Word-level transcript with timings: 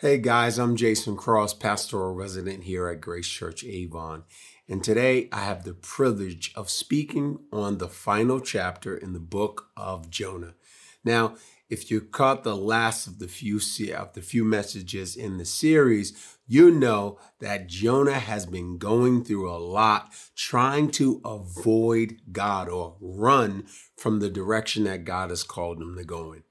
Hey 0.00 0.18
guys, 0.18 0.60
I'm 0.60 0.76
Jason 0.76 1.16
Cross, 1.16 1.54
pastoral 1.54 2.14
resident 2.14 2.62
here 2.62 2.86
at 2.86 3.00
Grace 3.00 3.26
Church 3.26 3.64
Avon. 3.64 4.22
And 4.68 4.84
today 4.84 5.28
I 5.32 5.40
have 5.40 5.64
the 5.64 5.74
privilege 5.74 6.52
of 6.54 6.70
speaking 6.70 7.40
on 7.52 7.78
the 7.78 7.88
final 7.88 8.38
chapter 8.38 8.96
in 8.96 9.12
the 9.12 9.18
book 9.18 9.70
of 9.76 10.08
Jonah. 10.08 10.54
Now, 11.02 11.34
if 11.68 11.90
you 11.90 12.00
caught 12.00 12.44
the 12.44 12.54
last 12.54 13.08
of 13.08 13.18
the 13.18 13.26
few 13.26 13.56
of 13.92 14.12
the 14.12 14.22
few 14.22 14.44
messages 14.44 15.16
in 15.16 15.36
the 15.36 15.44
series, 15.44 16.36
you 16.46 16.70
know 16.70 17.18
that 17.40 17.66
Jonah 17.66 18.20
has 18.20 18.46
been 18.46 18.78
going 18.78 19.24
through 19.24 19.50
a 19.50 19.58
lot 19.58 20.12
trying 20.36 20.92
to 20.92 21.20
avoid 21.24 22.20
God 22.30 22.68
or 22.68 22.94
run 23.00 23.66
from 23.96 24.20
the 24.20 24.30
direction 24.30 24.84
that 24.84 25.04
God 25.04 25.30
has 25.30 25.42
called 25.42 25.82
him 25.82 25.96
to 25.96 26.04
go 26.04 26.32
in. 26.32 26.44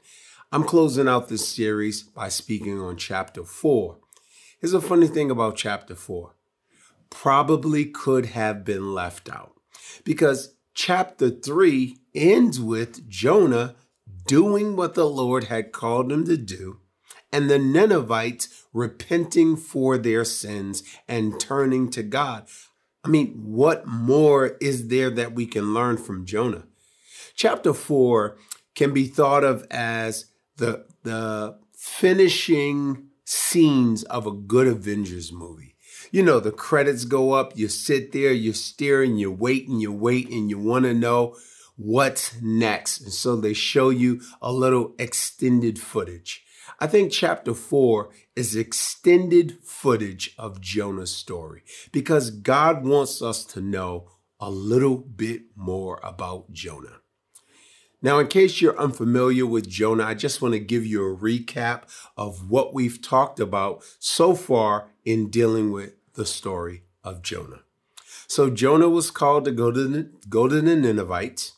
I'm 0.50 0.64
closing 0.64 1.10
out 1.10 1.28
this 1.28 1.46
series 1.46 2.04
by 2.04 2.30
speaking 2.30 2.80
on 2.80 2.96
chapter 2.96 3.44
4. 3.44 3.98
Here's 4.62 4.74
a 4.74 4.80
funny 4.80 5.08
thing 5.08 5.30
about 5.30 5.58
chapter 5.58 5.94
4. 5.94 6.36
Probably 7.10 7.84
could 7.84 8.28
have 8.28 8.64
been 8.64 8.94
left 8.94 9.30
out 9.30 9.56
because 10.06 10.56
chapter 10.74 11.30
3 11.30 11.98
ends 12.16 12.62
with 12.62 13.10
Jonah 13.10 13.76
doing 14.26 14.78
what 14.78 14.94
the 14.94 15.06
Lord 15.06 15.46
had 15.46 15.74
called 15.74 16.10
him 16.14 16.24
to 16.24 16.38
do 16.38 16.80
and 17.30 17.50
the 17.50 17.60
Ninevites 17.60 18.64
repenting 18.72 19.58
for 19.58 19.98
their 19.98 20.24
sins 20.24 20.82
and 21.10 21.38
turning 21.42 21.90
to 21.90 22.04
God. 22.04 22.48
I 23.04 23.10
mean, 23.10 23.34
what 23.34 23.86
more 23.86 24.56
is 24.62 24.88
there 24.88 25.10
that 25.10 25.34
we 25.34 25.46
can 25.46 25.74
learn 25.74 25.98
from 25.98 26.26
Jonah? 26.26 26.68
Chapter 27.36 27.74
4 27.74 28.38
can 28.76 28.94
be 28.94 29.08
thought 29.08 29.44
of 29.44 29.68
as 29.70 30.28
the 30.58 30.86
the 31.04 31.58
finishing 31.74 33.08
scenes 33.26 34.04
of 34.04 34.28
a 34.28 34.32
good 34.32 34.68
Avengers 34.68 35.32
movie. 35.32 35.76
You 36.12 36.24
know, 36.24 36.40
the 36.40 36.52
credits 36.52 37.06
go 37.06 37.34
up, 37.34 37.58
you 37.58 37.68
sit 37.68 38.12
there, 38.12 38.32
you're 38.32 38.54
staring, 38.54 39.18
you're 39.18 39.32
waiting, 39.32 39.80
you 39.80 39.92
wait 39.92 40.30
and 40.30 40.50
you 40.50 40.58
want 40.58 40.86
to 40.86 40.94
know 40.94 41.36
what's 41.76 42.42
next. 42.42 43.02
And 43.02 43.14
so 43.14 43.36
they 43.36 43.54
show 43.54 43.90
you 43.90 44.22
a 44.42 44.52
little 44.52 44.96
extended 44.98 45.80
footage. 45.80 46.44
I 46.80 46.88
think 46.88 47.12
chapter 47.12 47.54
four 47.54 48.12
is 48.36 48.56
extended 48.56 49.58
footage 49.64 50.34
of 50.38 50.62
Jonah's 50.62 51.12
story 51.12 51.64
because 51.92 52.30
God 52.30 52.86
wants 52.86 53.22
us 53.22 53.44
to 53.46 53.62
know 53.62 54.10
a 54.40 54.50
little 54.50 54.98
bit 54.98 55.42
more 55.56 56.00
about 56.04 56.52
Jonah. 56.52 57.02
Now, 58.02 58.20
in 58.20 58.28
case 58.28 58.62
you're 58.62 58.80
unfamiliar 58.80 59.46
with 59.46 59.68
Jonah, 59.68 60.04
I 60.04 60.14
just 60.14 60.42
want 60.42 60.54
to 60.54 60.60
give 60.60 60.86
you 60.86 61.04
a 61.04 61.18
recap 61.18 61.84
of 62.16 62.50
what 62.50 62.74
we've 62.74 63.02
talked 63.02 63.40
about 63.40 63.84
so 63.98 64.36
far 64.36 64.90
in 65.04 65.30
dealing 65.30 65.72
with 65.72 65.94
the 66.14 66.26
story 66.26 66.84
of 67.04 67.24
Jonah. 67.24 67.62
So 68.28 68.50
Jonah 68.50 68.90
was 68.90 69.10
called 69.10 69.46
to 69.46 69.52
go 69.52 69.72
to 69.72 69.88
the, 69.88 70.10
go 70.30 70.48
to 70.48 70.62
the 70.62 70.76
Ninevites. 70.76 71.54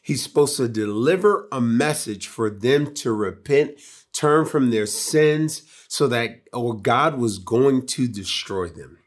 He's 0.00 0.22
supposed 0.22 0.56
to 0.56 0.68
deliver 0.68 1.48
a 1.50 1.60
message 1.60 2.28
for 2.28 2.48
them 2.48 2.94
to 2.94 3.12
repent, 3.12 3.78
turn 4.12 4.46
from 4.46 4.70
their 4.70 4.86
sins, 4.86 5.62
so 5.88 6.06
that 6.08 6.42
or 6.52 6.74
God 6.78 7.18
was 7.18 7.38
going 7.38 7.86
to 7.88 8.06
destroy 8.06 8.68
them. 8.68 8.98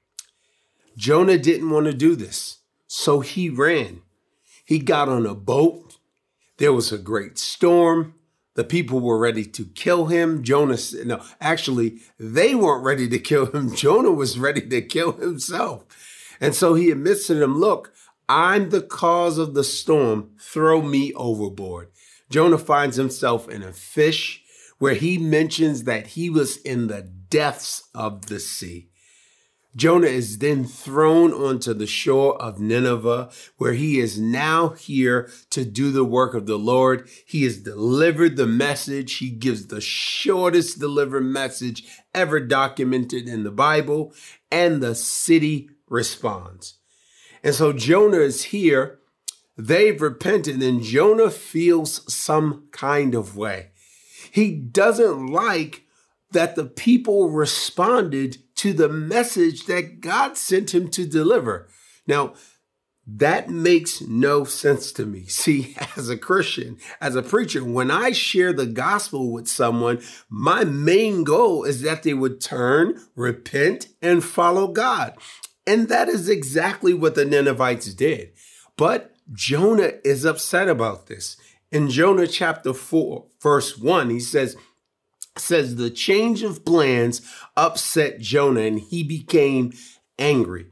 Jonah 0.95 1.37
didn't 1.37 1.69
want 1.69 1.85
to 1.85 1.93
do 1.93 2.15
this, 2.15 2.59
so 2.87 3.21
he 3.21 3.49
ran. 3.49 4.01
He 4.65 4.79
got 4.79 5.07
on 5.07 5.25
a 5.25 5.35
boat 5.35 5.86
there 6.57 6.73
was 6.73 6.91
a 6.91 6.97
great 6.97 7.37
storm. 7.37 8.15
The 8.55 8.63
people 8.63 8.99
were 8.99 9.19
ready 9.19 9.45
to 9.45 9.65
kill 9.65 10.07
him. 10.07 10.43
Jonah, 10.43 10.77
no, 11.05 11.23
actually, 11.39 11.99
they 12.19 12.55
weren't 12.55 12.83
ready 12.83 13.07
to 13.09 13.19
kill 13.19 13.45
him. 13.47 13.75
Jonah 13.75 14.11
was 14.11 14.39
ready 14.39 14.61
to 14.61 14.81
kill 14.81 15.13
himself. 15.13 15.85
And 16.41 16.55
so 16.55 16.73
he 16.73 16.91
admits 16.91 17.27
to 17.27 17.35
them, 17.35 17.57
look, 17.59 17.93
I'm 18.27 18.69
the 18.71 18.81
cause 18.81 19.37
of 19.37 19.53
the 19.53 19.63
storm. 19.63 20.31
Throw 20.39 20.81
me 20.81 21.13
overboard. 21.13 21.89
Jonah 22.29 22.57
finds 22.57 22.97
himself 22.97 23.47
in 23.47 23.63
a 23.63 23.71
fish 23.71 24.43
where 24.79 24.95
he 24.95 25.17
mentions 25.17 25.85
that 25.85 26.07
he 26.07 26.29
was 26.29 26.57
in 26.57 26.87
the 26.87 27.01
depths 27.01 27.87
of 27.95 28.25
the 28.25 28.39
sea. 28.39 28.89
Jonah 29.77 30.07
is 30.07 30.39
then 30.39 30.65
thrown 30.65 31.31
onto 31.31 31.71
the 31.71 31.85
shore 31.85 32.41
of 32.41 32.59
Nineveh, 32.59 33.29
where 33.57 33.73
he 33.73 33.99
is 33.99 34.19
now 34.19 34.69
here 34.69 35.29
to 35.51 35.63
do 35.63 35.91
the 35.91 36.03
work 36.03 36.33
of 36.33 36.47
the 36.47 36.57
Lord. 36.57 37.07
He 37.27 37.43
has 37.43 37.57
delivered 37.57 38.37
the 38.37 38.47
message. 38.47 39.17
He 39.17 39.29
gives 39.29 39.67
the 39.67 39.79
shortest 39.79 40.79
delivered 40.79 41.25
message 41.25 41.87
ever 42.15 42.39
documented 42.39 43.29
in 43.29 43.43
the 43.43 43.51
Bible, 43.51 44.15
and 44.51 44.81
the 44.81 44.95
city 44.95 45.69
responds. 45.87 46.79
And 47.43 47.53
so 47.53 47.71
Jonah 47.71 48.17
is 48.17 48.45
here. 48.45 48.97
They've 49.55 50.01
repented, 50.01 50.61
and 50.63 50.81
Jonah 50.81 51.29
feels 51.29 52.11
some 52.11 52.67
kind 52.71 53.13
of 53.13 53.37
way. 53.37 53.69
He 54.31 54.53
doesn't 54.53 55.27
like 55.27 55.83
that 56.31 56.55
the 56.55 56.65
people 56.65 57.29
responded 57.29 58.37
to 58.57 58.73
the 58.73 58.89
message 58.89 59.65
that 59.65 60.01
God 60.01 60.37
sent 60.37 60.73
him 60.73 60.89
to 60.89 61.05
deliver. 61.05 61.69
Now, 62.05 62.33
that 63.09 63.49
makes 63.49 64.01
no 64.01 64.43
sense 64.43 64.91
to 64.93 65.05
me. 65.05 65.25
See, 65.27 65.75
as 65.95 66.09
a 66.09 66.17
Christian, 66.17 66.77
as 66.99 67.15
a 67.15 67.23
preacher, 67.23 67.63
when 67.63 67.89
I 67.89 68.11
share 68.11 68.51
the 68.51 68.65
gospel 68.65 69.31
with 69.31 69.47
someone, 69.47 70.01
my 70.29 70.65
main 70.65 71.23
goal 71.23 71.63
is 71.63 71.81
that 71.81 72.03
they 72.03 72.13
would 72.13 72.41
turn, 72.41 73.01
repent, 73.15 73.87
and 74.01 74.23
follow 74.23 74.67
God. 74.67 75.15
And 75.65 75.89
that 75.89 76.09
is 76.09 76.29
exactly 76.29 76.93
what 76.93 77.15
the 77.15 77.25
Ninevites 77.25 77.93
did. 77.93 78.33
But 78.77 79.13
Jonah 79.33 79.93
is 80.03 80.25
upset 80.25 80.69
about 80.69 81.07
this. 81.07 81.37
In 81.71 81.89
Jonah 81.89 82.27
chapter 82.27 82.73
4, 82.73 83.25
verse 83.41 83.77
1, 83.77 84.09
he 84.09 84.19
says, 84.21 84.55
says 85.39 85.75
the 85.75 85.89
change 85.89 86.43
of 86.43 86.65
plans 86.65 87.21
upset 87.55 88.19
Jonah 88.19 88.61
and 88.61 88.79
he 88.79 89.03
became 89.03 89.73
angry. 90.19 90.67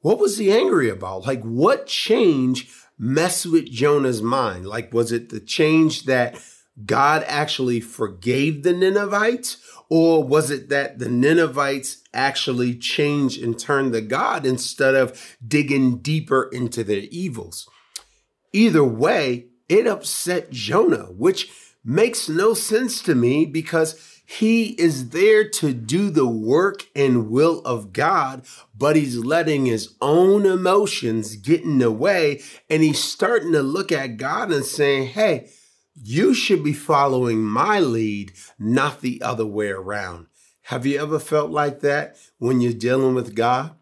What 0.00 0.18
was 0.18 0.38
he 0.38 0.50
angry 0.52 0.88
about? 0.88 1.26
Like, 1.26 1.42
what 1.42 1.86
change 1.86 2.70
messed 2.98 3.46
with 3.46 3.70
Jonah's 3.70 4.22
mind? 4.22 4.66
Like, 4.66 4.92
was 4.92 5.12
it 5.12 5.28
the 5.28 5.40
change 5.40 6.04
that 6.04 6.40
God 6.84 7.24
actually 7.26 7.80
forgave 7.80 8.62
the 8.62 8.72
Ninevites? 8.72 9.58
Or 9.88 10.24
was 10.24 10.50
it 10.50 10.70
that 10.70 10.98
the 10.98 11.08
Ninevites 11.08 11.98
actually 12.14 12.74
changed 12.74 13.42
and 13.42 13.58
turned 13.58 13.92
to 13.92 14.00
God 14.00 14.46
instead 14.46 14.94
of 14.94 15.36
digging 15.46 15.98
deeper 15.98 16.48
into 16.52 16.82
their 16.82 17.02
evils? 17.10 17.68
Either 18.52 18.84
way, 18.84 19.46
it 19.68 19.86
upset 19.86 20.50
Jonah, 20.50 21.06
which 21.12 21.50
makes 21.84 22.28
no 22.28 22.54
sense 22.54 23.02
to 23.02 23.14
me 23.14 23.44
because 23.44 24.20
he 24.24 24.68
is 24.80 25.10
there 25.10 25.46
to 25.46 25.74
do 25.74 26.08
the 26.08 26.26
work 26.26 26.86
and 26.96 27.28
will 27.28 27.60
of 27.66 27.92
God, 27.92 28.46
but 28.76 28.96
he's 28.96 29.18
letting 29.18 29.66
his 29.66 29.94
own 30.00 30.46
emotions 30.46 31.36
get 31.36 31.62
in 31.62 31.78
the 31.78 31.90
way. 31.90 32.40
And 32.70 32.82
he's 32.82 33.02
starting 33.02 33.52
to 33.52 33.62
look 33.62 33.92
at 33.92 34.16
God 34.16 34.50
and 34.50 34.64
saying, 34.64 35.08
Hey, 35.08 35.50
you 35.94 36.32
should 36.32 36.64
be 36.64 36.72
following 36.72 37.44
my 37.44 37.80
lead, 37.80 38.32
not 38.58 39.00
the 39.00 39.20
other 39.20 39.44
way 39.44 39.68
around. 39.68 40.28
Have 40.66 40.86
you 40.86 40.98
ever 41.00 41.18
felt 41.18 41.50
like 41.50 41.80
that 41.80 42.16
when 42.38 42.60
you're 42.60 42.72
dealing 42.72 43.14
with 43.14 43.34
God? 43.34 43.74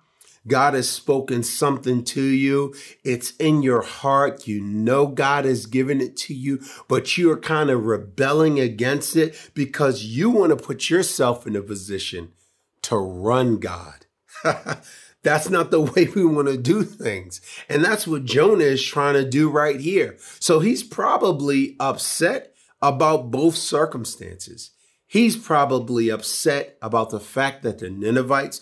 God 0.47 0.75
has 0.75 0.89
spoken 0.89 1.43
something 1.43 2.03
to 2.05 2.23
you. 2.23 2.75
It's 3.05 3.33
in 3.37 3.63
your 3.63 3.83
heart. 3.83 4.47
You 4.47 4.61
know 4.63 5.07
God 5.07 5.45
has 5.45 5.67
given 5.67 6.01
it 6.01 6.17
to 6.19 6.35
you, 6.35 6.61
but 6.89 7.19
you 7.19 7.31
are 7.31 7.37
kind 7.37 7.71
of 7.71 7.85
rebelling 7.85 8.59
against 8.59 9.17
it 9.17 9.51
because 9.55 10.05
you 10.05 10.31
want 10.31 10.51
to 10.51 10.65
put 10.65 10.89
yourself 10.89 11.47
in 11.47 11.57
a 11.57 11.63
position 11.63 12.33
to 12.83 12.97
run 12.97 13.59
God. 13.59 14.07
That's 15.23 15.51
not 15.51 15.71
the 15.71 15.81
way 15.97 16.09
we 16.15 16.25
want 16.25 16.49
to 16.49 16.57
do 16.57 16.83
things. 16.83 17.41
And 17.69 17.85
that's 17.85 18.07
what 18.07 18.25
Jonah 18.25 18.65
is 18.65 18.83
trying 18.83 19.15
to 19.15 19.29
do 19.29 19.51
right 19.51 19.79
here. 19.79 20.17
So 20.39 20.61
he's 20.61 20.83
probably 20.83 21.77
upset 21.79 22.55
about 22.81 23.31
both 23.31 23.57
circumstances. 23.57 24.71
He's 25.07 25.37
probably 25.37 26.09
upset 26.09 26.79
about 26.81 27.11
the 27.11 27.21
fact 27.21 27.63
that 27.65 27.79
the 27.79 27.91
Ninevites 27.91 28.61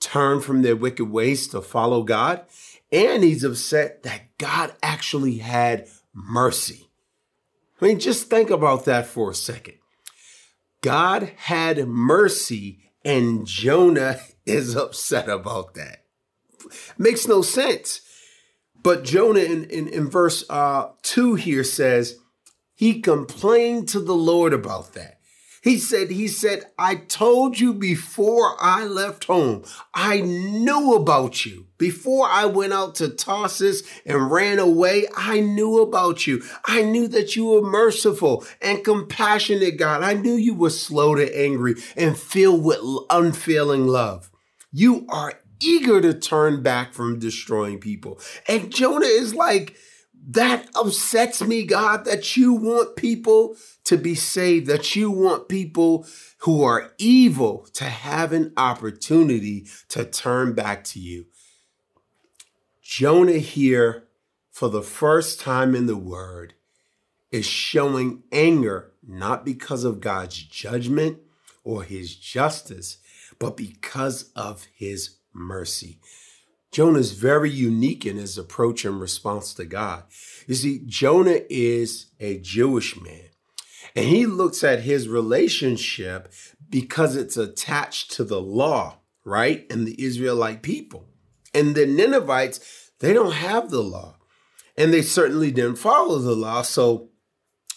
turn 0.00 0.40
from 0.40 0.62
their 0.62 0.76
wicked 0.76 1.10
ways 1.10 1.48
to 1.48 1.60
follow 1.60 2.02
God. 2.02 2.44
And 2.92 3.24
he's 3.24 3.44
upset 3.44 4.02
that 4.04 4.36
God 4.38 4.74
actually 4.82 5.38
had 5.38 5.88
mercy. 6.14 6.88
I 7.80 7.86
mean, 7.86 7.98
just 7.98 8.30
think 8.30 8.50
about 8.50 8.84
that 8.86 9.06
for 9.06 9.30
a 9.30 9.34
second. 9.34 9.74
God 10.80 11.32
had 11.36 11.86
mercy, 11.88 12.90
and 13.04 13.46
Jonah 13.46 14.20
is 14.46 14.76
upset 14.76 15.28
about 15.28 15.74
that. 15.74 16.04
Makes 16.96 17.26
no 17.26 17.42
sense. 17.42 18.00
But 18.82 19.04
Jonah 19.04 19.40
in, 19.40 19.64
in, 19.64 19.88
in 19.88 20.08
verse 20.08 20.44
uh, 20.48 20.90
2 21.02 21.34
here 21.34 21.64
says, 21.64 22.18
he 22.76 23.00
complained 23.00 23.88
to 23.88 24.00
the 24.00 24.14
Lord 24.14 24.52
about 24.52 24.92
that. 24.92 25.15
He 25.66 25.78
said, 25.78 26.12
he 26.12 26.28
said, 26.28 26.66
I 26.78 26.94
told 26.94 27.58
you 27.58 27.74
before 27.74 28.54
I 28.60 28.84
left 28.84 29.24
home. 29.24 29.64
I 29.92 30.20
knew 30.20 30.94
about 30.94 31.44
you. 31.44 31.66
Before 31.76 32.28
I 32.28 32.46
went 32.46 32.72
out 32.72 32.94
to 32.94 33.08
Tarsus 33.08 33.82
and 34.06 34.30
ran 34.30 34.60
away, 34.60 35.08
I 35.16 35.40
knew 35.40 35.82
about 35.82 36.24
you. 36.24 36.44
I 36.66 36.82
knew 36.82 37.08
that 37.08 37.34
you 37.34 37.46
were 37.46 37.68
merciful 37.68 38.46
and 38.62 38.84
compassionate, 38.84 39.76
God. 39.76 40.04
I 40.04 40.14
knew 40.14 40.34
you 40.34 40.54
were 40.54 40.70
slow 40.70 41.16
to 41.16 41.36
angry 41.36 41.74
and 41.96 42.16
filled 42.16 42.62
with 42.62 42.78
unfailing 43.10 43.88
love. 43.88 44.30
You 44.70 45.04
are 45.08 45.32
eager 45.60 46.00
to 46.00 46.14
turn 46.14 46.62
back 46.62 46.94
from 46.94 47.18
destroying 47.18 47.80
people. 47.80 48.20
And 48.48 48.72
Jonah 48.72 49.06
is 49.06 49.34
like, 49.34 49.76
that 50.28 50.68
upsets 50.74 51.40
me, 51.40 51.64
God, 51.64 52.04
that 52.04 52.36
you 52.36 52.52
want 52.52 52.96
people 52.96 53.56
to 53.84 53.96
be 53.96 54.16
saved, 54.16 54.66
that 54.66 54.96
you 54.96 55.10
want 55.10 55.48
people 55.48 56.04
who 56.38 56.64
are 56.64 56.92
evil 56.98 57.68
to 57.74 57.84
have 57.84 58.32
an 58.32 58.52
opportunity 58.56 59.68
to 59.88 60.04
turn 60.04 60.52
back 60.52 60.82
to 60.84 60.98
you. 60.98 61.26
Jonah 62.82 63.38
here, 63.38 64.08
for 64.50 64.68
the 64.68 64.82
first 64.82 65.40
time 65.40 65.76
in 65.76 65.86
the 65.86 65.96
word, 65.96 66.54
is 67.30 67.46
showing 67.46 68.22
anger, 68.32 68.92
not 69.06 69.44
because 69.44 69.84
of 69.84 70.00
God's 70.00 70.42
judgment 70.42 71.18
or 71.62 71.84
his 71.84 72.16
justice, 72.16 72.98
but 73.38 73.56
because 73.56 74.30
of 74.34 74.66
his 74.74 75.16
mercy. 75.32 76.00
Jonah 76.72 76.98
is 76.98 77.12
very 77.12 77.50
unique 77.50 78.04
in 78.04 78.16
his 78.16 78.36
approach 78.36 78.84
and 78.84 79.00
response 79.00 79.54
to 79.54 79.64
God. 79.64 80.04
You 80.46 80.54
see, 80.54 80.82
Jonah 80.84 81.40
is 81.48 82.06
a 82.20 82.38
Jewish 82.38 83.00
man, 83.00 83.30
and 83.94 84.04
he 84.04 84.26
looks 84.26 84.62
at 84.62 84.80
his 84.80 85.08
relationship 85.08 86.32
because 86.68 87.16
it's 87.16 87.36
attached 87.36 88.10
to 88.12 88.24
the 88.24 88.40
law, 88.40 88.98
right? 89.24 89.66
And 89.70 89.86
the 89.86 90.02
Israelite 90.02 90.62
people. 90.62 91.08
And 91.54 91.74
the 91.74 91.86
Ninevites, 91.86 92.90
they 93.00 93.12
don't 93.12 93.32
have 93.32 93.70
the 93.70 93.82
law, 93.82 94.16
and 94.76 94.92
they 94.92 95.02
certainly 95.02 95.50
didn't 95.50 95.76
follow 95.76 96.18
the 96.18 96.36
law. 96.36 96.62
So 96.62 97.10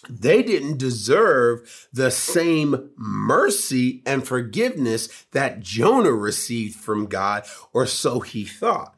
they 0.08 0.42
didn't 0.42 0.78
deserve 0.78 1.88
the 1.92 2.10
same 2.10 2.90
mercy 2.96 4.02
and 4.06 4.26
forgiveness 4.26 5.26
that 5.32 5.60
Jonah 5.60 6.12
received 6.12 6.76
from 6.76 7.06
God, 7.06 7.44
or 7.72 7.86
so 7.86 8.20
he 8.20 8.44
thought. 8.44 8.94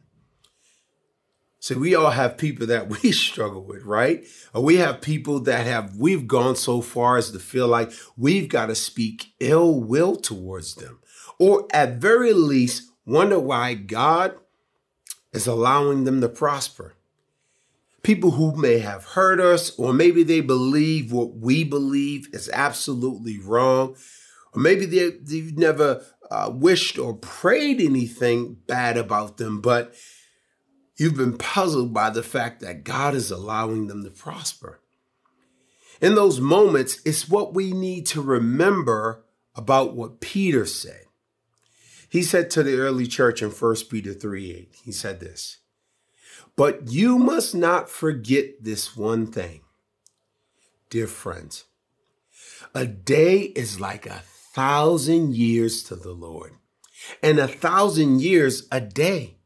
So 1.59 1.79
we 1.79 1.95
all 1.95 2.11
have 2.11 2.39
people 2.39 2.67
that 2.67 2.89
we 3.03 3.13
struggle 3.13 3.63
with, 3.63 3.85
right? 3.85 4.25
Or 4.53 4.63
we 4.63 4.77
have 4.77 5.01
people 5.01 5.41
that 5.41 5.67
have, 5.67 5.97
we've 5.97 6.27
gone 6.27 6.57
so 6.57 6.81
far 6.81 7.17
as 7.17 7.31
to 7.31 7.39
feel 7.39 7.69
like 7.69 7.93
we've 8.17 8.49
got 8.49 8.67
to 8.67 8.75
speak 8.75 9.33
ill 9.41 9.81
will 9.81 10.17
towards 10.17 10.75
them. 10.75 10.99
Or 11.39 11.67
at 11.73 11.97
very 11.97 12.33
least, 12.33 12.91
wonder 13.07 13.39
why 13.39 13.75
God 13.75 14.35
is 15.33 15.47
allowing 15.47 16.05
them 16.05 16.21
to 16.21 16.29
prosper 16.29 16.95
people 18.03 18.33
who 18.33 18.57
may 18.57 18.79
have 18.79 19.05
hurt 19.05 19.41
us, 19.41 19.77
or 19.79 19.93
maybe 19.93 20.23
they 20.23 20.41
believe 20.41 21.13
what 21.13 21.37
we 21.37 21.65
believe 21.65 22.29
is 22.33 22.51
absolutely 22.53 23.39
wrong, 23.39 23.97
or 24.53 24.61
maybe 24.61 24.87
they, 24.87 25.11
they've 25.11 25.57
never 25.57 26.05
uh, 26.31 26.51
wished 26.53 26.99
or 26.99 27.15
prayed 27.15 27.81
anything 27.81 28.57
bad 28.67 28.97
about 28.97 29.37
them, 29.37 29.61
but 29.61 29.95
you've 30.97 31.17
been 31.17 31.39
puzzled 31.39 31.95
by 31.95 32.11
the 32.11 32.23
fact 32.23 32.61
that 32.61 32.85
God 32.85 33.15
is 33.15 33.31
allowing 33.31 33.87
them 33.87 34.05
to 34.05 34.11
prosper. 34.11 34.81
In 36.01 36.17
those 36.17 36.41
moments, 36.41 37.01
it's 37.05 37.29
what 37.29 37.55
we 37.55 37.73
need 37.73 38.07
to 38.07 38.21
remember 38.21 39.25
about 39.55 39.95
what 39.95 40.21
Peter 40.21 40.67
said. 40.67 41.05
He 42.09 42.23
said 42.23 42.51
to 42.51 42.63
the 42.63 42.77
early 42.79 43.07
church 43.07 43.41
in 43.41 43.51
1 43.51 43.77
Peter 43.89 44.13
3 44.13 44.51
8, 44.51 44.77
he 44.85 44.93
said 44.93 45.21
this. 45.21 45.59
But 46.57 46.91
you 46.91 47.19
must 47.19 47.55
not 47.55 47.89
forget 47.89 48.63
this 48.63 48.97
one 48.97 49.27
thing. 49.27 49.63
Dear 50.91 51.07
friends, 51.07 51.65
a 52.75 52.87
day 52.87 53.41
is 53.41 53.81
like 53.81 54.07
a 54.07 54.23
thousand 54.55 55.35
years 55.35 55.83
to 55.85 55.97
the 55.97 56.13
Lord, 56.13 56.53
and 57.23 57.39
a 57.39 57.49
thousand 57.49 58.21
years 58.21 58.69
a 58.71 58.81
day. 58.81 59.37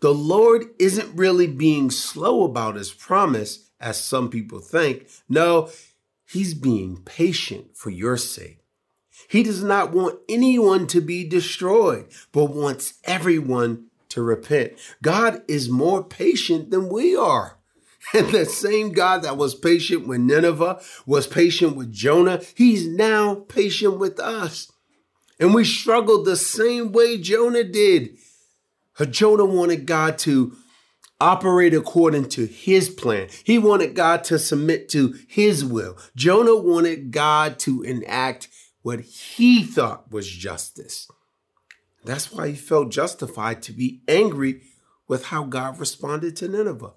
The 0.00 0.14
Lord 0.14 0.66
isn't 0.78 1.16
really 1.16 1.46
being 1.46 1.90
slow 1.90 2.44
about 2.44 2.76
his 2.76 2.92
promise, 2.92 3.70
as 3.80 4.00
some 4.00 4.30
people 4.30 4.60
think. 4.60 5.08
No, 5.28 5.70
he's 6.30 6.54
being 6.54 7.02
patient 7.04 7.76
for 7.76 7.90
your 7.90 8.16
sake. 8.16 8.58
He 9.28 9.42
does 9.42 9.62
not 9.62 9.92
want 9.92 10.18
anyone 10.28 10.86
to 10.88 11.00
be 11.00 11.24
destroyed, 11.24 12.06
but 12.32 12.46
wants 12.46 12.94
everyone 13.04 13.89
to 14.10 14.22
repent. 14.22 14.72
God 15.02 15.42
is 15.48 15.68
more 15.68 16.04
patient 16.04 16.70
than 16.70 16.88
we 16.88 17.16
are. 17.16 17.56
And 18.14 18.30
the 18.30 18.46
same 18.46 18.92
God 18.92 19.22
that 19.22 19.36
was 19.36 19.54
patient 19.54 20.08
with 20.08 20.20
Nineveh 20.20 20.80
was 21.06 21.26
patient 21.26 21.76
with 21.76 21.92
Jonah. 21.92 22.40
He's 22.56 22.88
now 22.88 23.34
patient 23.34 23.98
with 23.98 24.18
us. 24.18 24.72
And 25.38 25.54
we 25.54 25.64
struggled 25.64 26.24
the 26.24 26.36
same 26.36 26.92
way 26.92 27.18
Jonah 27.18 27.62
did. 27.62 28.16
Jonah 29.10 29.44
wanted 29.44 29.86
God 29.86 30.18
to 30.20 30.56
operate 31.20 31.74
according 31.74 32.28
to 32.30 32.46
his 32.46 32.88
plan. 32.88 33.28
He 33.44 33.58
wanted 33.58 33.94
God 33.94 34.24
to 34.24 34.38
submit 34.38 34.88
to 34.90 35.14
his 35.28 35.64
will. 35.64 35.96
Jonah 36.16 36.56
wanted 36.56 37.10
God 37.10 37.58
to 37.60 37.82
enact 37.82 38.48
what 38.82 39.00
he 39.00 39.62
thought 39.62 40.10
was 40.10 40.28
justice. 40.28 41.08
That's 42.04 42.32
why 42.32 42.48
he 42.48 42.54
felt 42.54 42.90
justified 42.90 43.62
to 43.62 43.72
be 43.72 44.00
angry 44.08 44.62
with 45.06 45.26
how 45.26 45.44
God 45.44 45.78
responded 45.78 46.36
to 46.36 46.48
Nineveh. 46.48 46.92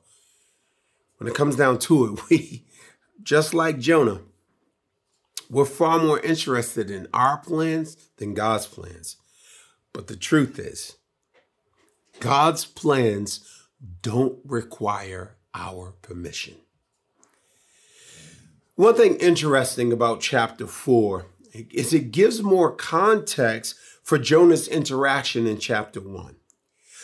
When 1.17 1.27
it 1.27 1.35
comes 1.35 1.55
down 1.55 1.79
to 1.79 2.05
it, 2.05 2.21
we, 2.29 2.65
just 3.21 3.53
like 3.53 3.79
Jonah, 3.79 4.21
we're 5.49 5.65
far 5.65 5.99
more 5.99 6.19
interested 6.19 6.89
in 6.89 7.07
our 7.13 7.37
plans 7.37 7.97
than 8.17 8.33
God's 8.33 8.65
plans. 8.65 9.17
But 9.91 10.07
the 10.07 10.15
truth 10.15 10.57
is, 10.57 10.95
God's 12.19 12.65
plans 12.65 13.47
don't 14.01 14.39
require 14.45 15.35
our 15.53 15.93
permission. 16.01 16.55
One 18.75 18.95
thing 18.95 19.17
interesting 19.17 19.91
about 19.91 20.21
chapter 20.21 20.65
4 20.65 21.25
is 21.53 21.93
it 21.93 22.11
gives 22.11 22.41
more 22.41 22.71
context 22.71 23.75
for 24.03 24.17
Jonah's 24.17 24.67
interaction 24.67 25.47
in 25.47 25.57
chapter 25.57 26.01
1. 26.01 26.35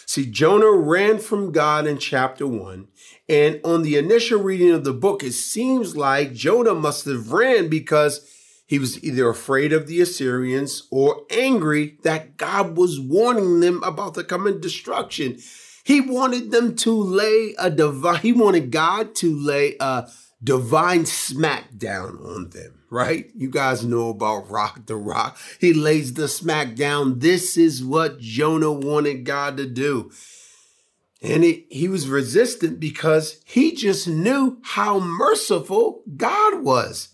See, 0.05 0.25
Jonah 0.25 0.71
ran 0.71 1.19
from 1.19 1.51
God 1.51 1.85
in 1.85 1.99
chapter 1.99 2.47
1, 2.47 2.87
and 3.27 3.61
on 3.63 3.83
the 3.83 3.95
initial 3.95 4.41
reading 4.41 4.71
of 4.71 4.83
the 4.83 4.93
book, 4.93 5.23
it 5.23 5.33
seems 5.33 5.95
like 5.95 6.33
Jonah 6.33 6.73
must 6.73 7.05
have 7.05 7.31
ran 7.31 7.69
because 7.69 8.27
he 8.65 8.79
was 8.79 9.03
either 9.03 9.29
afraid 9.29 9.71
of 9.71 9.87
the 9.87 10.01
Assyrians 10.01 10.87
or 10.91 11.25
angry 11.29 11.97
that 12.03 12.37
God 12.37 12.75
was 12.75 12.99
warning 12.99 13.59
them 13.59 13.83
about 13.83 14.15
the 14.15 14.23
coming 14.23 14.59
destruction. 14.59 15.39
He 15.83 16.01
wanted 16.01 16.51
them 16.51 16.75
to 16.77 16.91
lay 16.91 17.55
a 17.57 17.69
divine, 17.69 18.19
he 18.19 18.33
wanted 18.33 18.71
God 18.71 19.15
to 19.15 19.35
lay 19.35 19.75
a 19.79 20.07
divine 20.43 21.03
smackdown 21.03 22.23
on 22.25 22.49
them, 22.51 22.83
right? 22.89 23.29
You 23.35 23.49
guys 23.49 23.83
know 23.83 24.09
about 24.09 24.49
Rock 24.49 24.85
the 24.85 24.95
Rock. 24.95 25.37
He 25.59 25.73
lays 25.73 26.13
the 26.13 26.23
smackdown. 26.23 27.19
This 27.19 27.57
is 27.57 27.83
what 27.83 28.19
Jonah 28.19 28.71
wanted 28.71 29.25
God 29.25 29.57
to 29.57 29.65
do. 29.65 30.11
And 31.21 31.43
he, 31.43 31.65
he 31.69 31.89
was 31.89 32.07
resistant 32.07 32.79
because 32.79 33.41
he 33.45 33.75
just 33.75 34.07
knew 34.07 34.59
how 34.63 34.99
merciful 34.99 36.03
God 36.15 36.63
was. 36.63 37.09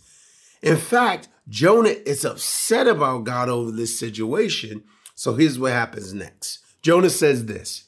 In 0.62 0.78
fact, 0.78 1.28
Jonah 1.50 1.90
is 1.90 2.24
upset 2.24 2.88
about 2.88 3.24
God 3.24 3.50
over 3.50 3.72
this 3.72 3.98
situation. 3.98 4.84
So 5.16 5.34
here's 5.34 5.58
what 5.58 5.72
happens 5.72 6.14
next. 6.14 6.60
Jonah 6.82 7.10
says 7.10 7.46
this. 7.46 7.86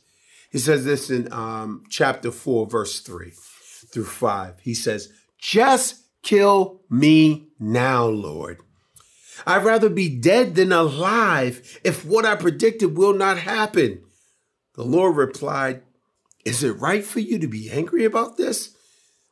He 0.50 0.58
says 0.58 0.86
this 0.86 1.12
in 1.12 1.32
um, 1.32 1.84
chapter 1.89 2.32
4, 2.32 2.67
verse 2.67 3.01
3 3.01 3.32
through 3.91 4.06
5. 4.06 4.60
He 4.62 4.74
says, 4.74 5.12
just 5.38 6.03
kill 6.24 6.82
me 6.89 7.50
now, 7.60 8.06
Lord. 8.06 8.60
I'd 9.46 9.63
rather 9.63 9.89
be 9.89 10.10
dead 10.10 10.56
than 10.56 10.72
alive 10.72 11.79
if 11.84 12.03
what 12.03 12.25
I 12.25 12.36
predicted 12.36 12.98
will 12.98 13.13
not 13.13 13.38
happen. 13.38 14.01
The 14.75 14.84
Lord 14.84 15.15
replied, 15.15 15.84
Is 16.46 16.63
it 16.63 16.79
right 16.79 17.03
for 17.03 17.20
you 17.20 17.39
to 17.39 17.48
be 17.48 17.70
angry 17.70 18.03
about 18.03 18.38
this? 18.38 18.75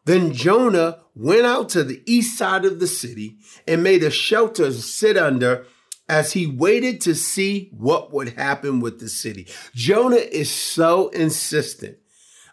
Then 0.05 0.33
Jonah 0.33 0.99
went 1.15 1.45
out 1.45 1.69
to 1.69 1.83
the 1.83 2.01
east 2.05 2.37
side 2.37 2.65
of 2.65 2.79
the 2.79 2.87
city 2.87 3.37
and 3.67 3.81
made 3.81 4.03
a 4.03 4.11
shelter 4.11 4.65
to 4.65 4.73
sit 4.73 5.17
under 5.17 5.65
as 6.07 6.33
he 6.33 6.45
waited 6.45 7.01
to 7.01 7.15
see 7.15 7.71
what 7.75 8.13
would 8.13 8.29
happen 8.33 8.79
with 8.79 8.99
the 8.99 9.09
city. 9.09 9.47
Jonah 9.73 10.17
is 10.17 10.51
so 10.51 11.09
insistent 11.09 11.97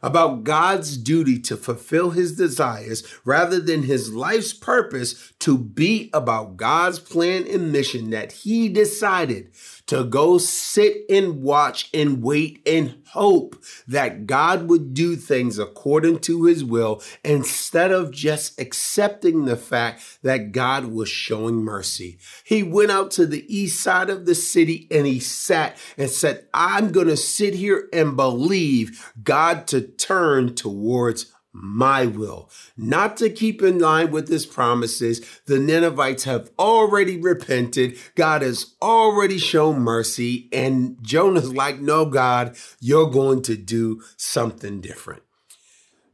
about 0.02 0.44
God's 0.44 0.97
duty 0.97 1.38
to 1.40 1.56
fulfill 1.56 2.11
his 2.11 2.37
desires 2.37 3.04
rather 3.25 3.61
than 3.61 3.85
his 3.85 4.12
life's 4.12 4.52
purpose 4.52 5.32
to 5.40 5.56
be 5.56 6.11
about 6.12 6.56
God's 6.56 6.99
plan 6.99 7.47
and 7.47 7.73
mission 7.73 8.11
that 8.11 8.32
he 8.32 8.68
decided 8.68 9.50
to 9.87 10.04
go 10.04 10.38
sit 10.38 11.04
and 11.09 11.42
watch 11.42 11.88
and 11.94 12.23
wait 12.23 12.61
and 12.66 13.01
hope 13.12 13.62
that 13.87 14.26
God 14.26 14.69
would 14.69 14.95
do 14.95 15.16
things 15.16 15.59
according 15.59 16.19
to 16.21 16.45
his 16.45 16.64
will 16.64 17.02
instead 17.23 17.92
of 17.92 18.11
just 18.11 18.59
accepting 18.59 19.45
the 19.45 19.57
fact 19.57 20.02
that 20.23 20.52
God 20.52 20.87
was 20.87 21.09
showing 21.09 21.57
mercy. 21.57 22.19
He 22.42 22.62
went 22.62 22.90
out 22.90 23.11
to 23.12 23.26
the 23.26 23.45
east 23.54 23.83
side 23.83 24.09
of 24.09 24.25
the 24.25 24.35
city 24.35 24.88
and 24.90 25.07
he 25.07 25.21
sat 25.21 25.76
and 25.99 26.09
said, 26.09 26.47
I'm 26.54 26.90
going 26.90 27.09
to 27.09 27.16
sit 27.16 27.54
here 27.54 27.88
and 27.92 28.16
believe 28.16 29.12
God 29.23 29.66
to 29.69 29.83
turn 29.83 30.54
towards 30.54 31.32
my 31.52 32.06
will, 32.06 32.50
not 32.76 33.16
to 33.18 33.28
keep 33.28 33.62
in 33.62 33.78
line 33.78 34.11
with 34.11 34.28
his 34.28 34.47
promises. 34.47 35.21
The 35.47 35.59
Ninevites 35.59 36.25
have 36.25 36.50
already 36.59 37.18
repented. 37.18 37.99
God 38.14 38.42
has 38.42 38.75
already 38.80 39.38
shown 39.38 39.80
mercy. 39.80 40.49
And 40.52 40.97
Jonah's 41.02 41.52
like, 41.52 41.80
no, 41.80 42.06
God, 42.06 42.56
you're 42.80 43.11
going 43.11 43.42
to 43.42 43.56
do 43.56 44.02
something 44.16 44.80
different. 44.80 45.23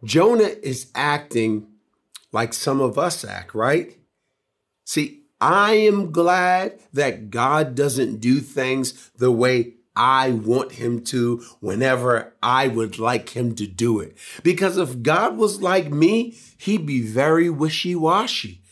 Jonah 0.05 0.51
is 0.63 0.91
acting 0.95 1.69
like 2.33 2.53
some 2.53 2.81
of 2.81 2.99
us 2.99 3.25
act, 3.25 3.55
right? 3.55 3.97
See, 4.85 5.23
I 5.41 5.75
am 5.75 6.11
glad 6.11 6.81
that 6.93 7.31
God 7.31 7.75
doesn't 7.75 8.19
do 8.19 8.41
things 8.41 9.11
the 9.17 9.31
way 9.31 9.75
I 9.99 10.31
want 10.31 10.73
him 10.73 11.03
to 11.07 11.43
whenever 11.59 12.33
I 12.41 12.69
would 12.69 13.01
like 13.01 13.31
him 13.31 13.57
to 13.57 13.67
do 13.67 13.99
it. 13.99 14.17
Because 14.45 14.79
if 14.79 15.03
God 15.03 15.37
was 15.37 15.61
like 15.61 15.91
me, 15.91 16.39
he'd 16.57 16.87
be 16.87 17.03
very 17.03 17.51
wishy-washy. 17.51 18.63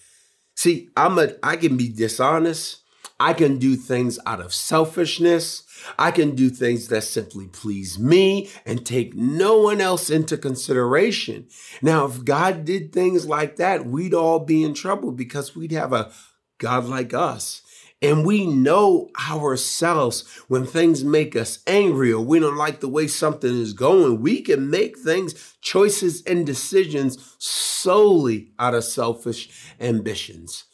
See, 0.54 0.88
I'm 0.96 1.18
a 1.18 1.32
I 1.42 1.56
can 1.56 1.76
be 1.76 1.88
dishonest. 1.88 2.82
I 3.18 3.32
can 3.32 3.58
do 3.58 3.76
things 3.76 4.18
out 4.24 4.40
of 4.40 4.54
selfishness. 4.54 5.64
I 5.98 6.10
can 6.10 6.34
do 6.34 6.48
things 6.48 6.88
that 6.88 7.02
simply 7.02 7.48
please 7.48 7.98
me 7.98 8.50
and 8.64 8.86
take 8.86 9.14
no 9.14 9.58
one 9.58 9.80
else 9.80 10.10
into 10.10 10.36
consideration. 10.36 11.48
Now, 11.82 12.06
if 12.06 12.24
God 12.24 12.64
did 12.64 12.92
things 12.92 13.26
like 13.26 13.56
that, 13.56 13.86
we'd 13.86 14.14
all 14.14 14.40
be 14.40 14.62
in 14.62 14.74
trouble 14.74 15.12
because 15.12 15.56
we'd 15.56 15.72
have 15.72 15.92
a 15.92 16.12
God 16.58 16.84
like 16.84 17.12
us 17.12 17.62
and 18.02 18.26
we 18.26 18.46
know 18.46 19.10
ourselves 19.30 20.26
when 20.48 20.66
things 20.66 21.02
make 21.02 21.34
us 21.34 21.60
angry 21.66 22.12
or 22.12 22.22
we 22.22 22.38
don't 22.38 22.56
like 22.56 22.80
the 22.80 22.88
way 22.88 23.06
something 23.06 23.60
is 23.60 23.72
going. 23.72 24.20
We 24.20 24.42
can 24.42 24.68
make 24.68 24.98
things, 24.98 25.56
choices, 25.62 26.22
and 26.24 26.44
decisions 26.44 27.36
solely 27.38 28.52
out 28.58 28.74
of 28.74 28.84
selfish 28.84 29.48
ambitions. 29.80 30.64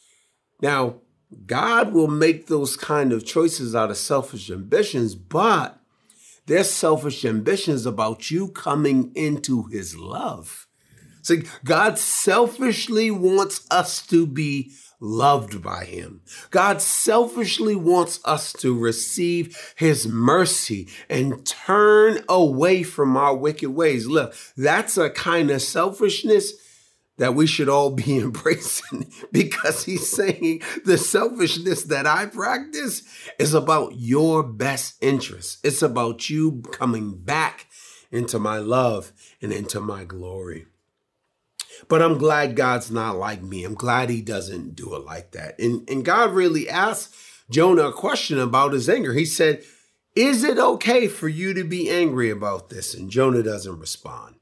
Now, 0.61 0.97
God 1.45 1.93
will 1.93 2.09
make 2.09 2.47
those 2.47 2.75
kind 2.75 3.13
of 3.13 3.25
choices 3.25 3.73
out 3.73 3.89
of 3.89 3.97
selfish 3.97 4.51
ambitions, 4.51 5.15
but 5.15 5.79
they're 6.45 6.63
selfish 6.63 7.23
ambitions 7.23 7.85
about 7.85 8.29
you 8.31 8.49
coming 8.49 9.11
into 9.15 9.63
his 9.63 9.97
love. 9.97 10.67
See, 11.21 11.43
God 11.63 11.97
selfishly 11.97 13.09
wants 13.09 13.65
us 13.71 14.05
to 14.07 14.27
be 14.27 14.73
loved 15.03 15.61
by 15.61 15.83
him. 15.83 16.21
God 16.49 16.81
selfishly 16.81 17.75
wants 17.75 18.21
us 18.23 18.53
to 18.53 18.77
receive 18.77 19.73
his 19.75 20.07
mercy 20.07 20.87
and 21.09 21.45
turn 21.45 22.23
away 22.29 22.83
from 22.83 23.17
our 23.17 23.35
wicked 23.35 23.69
ways. 23.69 24.07
Look, 24.07 24.33
that's 24.55 24.97
a 24.97 25.09
kind 25.09 25.51
of 25.51 25.61
selfishness 25.61 26.53
that 27.17 27.35
we 27.35 27.45
should 27.45 27.69
all 27.69 27.91
be 27.91 28.17
embracing 28.19 29.11
because 29.31 29.83
he's 29.83 30.09
saying 30.09 30.61
the 30.85 30.97
selfishness 30.97 31.83
that 31.83 32.07
I 32.07 32.25
practice 32.25 33.03
is 33.37 33.53
about 33.53 33.93
your 33.95 34.41
best 34.41 34.95
interest. 35.01 35.59
It's 35.63 35.81
about 35.81 36.29
you 36.29 36.63
coming 36.71 37.17
back 37.17 37.67
into 38.11 38.39
my 38.39 38.57
love 38.57 39.11
and 39.41 39.51
into 39.51 39.81
my 39.81 40.05
glory. 40.05 40.67
But 41.87 42.01
I'm 42.01 42.17
glad 42.17 42.55
God's 42.55 42.91
not 42.91 43.17
like 43.17 43.41
me. 43.41 43.63
I'm 43.63 43.75
glad 43.75 44.09
he 44.09 44.21
doesn't 44.21 44.75
do 44.75 44.95
it 44.95 45.05
like 45.05 45.31
that. 45.31 45.59
And, 45.59 45.87
and 45.89 46.05
God 46.05 46.31
really 46.31 46.69
asked 46.69 47.15
Jonah 47.49 47.89
a 47.89 47.93
question 47.93 48.39
about 48.39 48.73
his 48.73 48.89
anger. 48.89 49.13
He 49.13 49.25
said, 49.25 49.63
Is 50.15 50.43
it 50.43 50.57
okay 50.57 51.07
for 51.07 51.27
you 51.27 51.53
to 51.53 51.63
be 51.63 51.89
angry 51.89 52.29
about 52.29 52.69
this? 52.69 52.93
And 52.93 53.09
Jonah 53.09 53.43
doesn't 53.43 53.79
respond. 53.79 54.35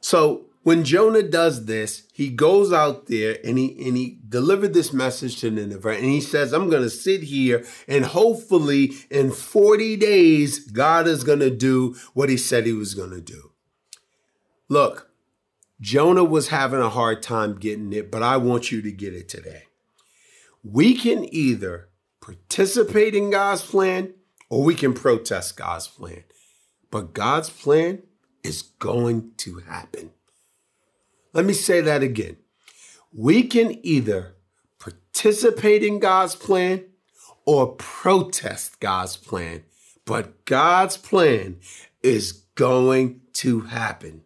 So 0.00 0.46
when 0.62 0.84
Jonah 0.84 1.22
does 1.22 1.64
this, 1.66 2.04
he 2.12 2.28
goes 2.28 2.72
out 2.72 3.06
there 3.06 3.38
and 3.44 3.58
he 3.58 3.86
and 3.86 3.96
he 3.96 4.20
delivered 4.28 4.74
this 4.74 4.92
message 4.92 5.40
to 5.40 5.50
Nineveh 5.50 5.96
and 5.96 6.04
he 6.04 6.20
says, 6.20 6.52
I'm 6.52 6.70
gonna 6.70 6.90
sit 6.90 7.24
here 7.24 7.64
and 7.88 8.04
hopefully 8.04 8.92
in 9.10 9.32
40 9.32 9.96
days, 9.96 10.60
God 10.70 11.08
is 11.08 11.24
gonna 11.24 11.50
do 11.50 11.96
what 12.14 12.28
he 12.28 12.36
said 12.36 12.66
he 12.66 12.72
was 12.72 12.94
gonna 12.94 13.20
do. 13.20 13.52
Look, 14.68 15.11
Jonah 15.82 16.22
was 16.22 16.48
having 16.48 16.80
a 16.80 16.88
hard 16.88 17.22
time 17.22 17.58
getting 17.58 17.92
it, 17.92 18.08
but 18.08 18.22
I 18.22 18.36
want 18.36 18.70
you 18.70 18.80
to 18.82 18.92
get 18.92 19.14
it 19.14 19.28
today. 19.28 19.64
We 20.62 20.96
can 20.96 21.26
either 21.34 21.88
participate 22.20 23.16
in 23.16 23.30
God's 23.30 23.62
plan 23.62 24.14
or 24.48 24.62
we 24.62 24.76
can 24.76 24.94
protest 24.94 25.56
God's 25.56 25.88
plan. 25.88 26.22
But 26.92 27.14
God's 27.14 27.50
plan 27.50 28.04
is 28.44 28.62
going 28.62 29.32
to 29.38 29.58
happen. 29.58 30.12
Let 31.32 31.44
me 31.46 31.52
say 31.52 31.80
that 31.80 32.02
again. 32.04 32.36
We 33.12 33.42
can 33.42 33.84
either 33.84 34.36
participate 34.78 35.82
in 35.82 35.98
God's 35.98 36.36
plan 36.36 36.84
or 37.44 37.74
protest 37.74 38.78
God's 38.78 39.16
plan, 39.16 39.64
but 40.04 40.44
God's 40.44 40.96
plan 40.96 41.56
is 42.04 42.30
going 42.54 43.22
to 43.32 43.62
happen. 43.62 44.22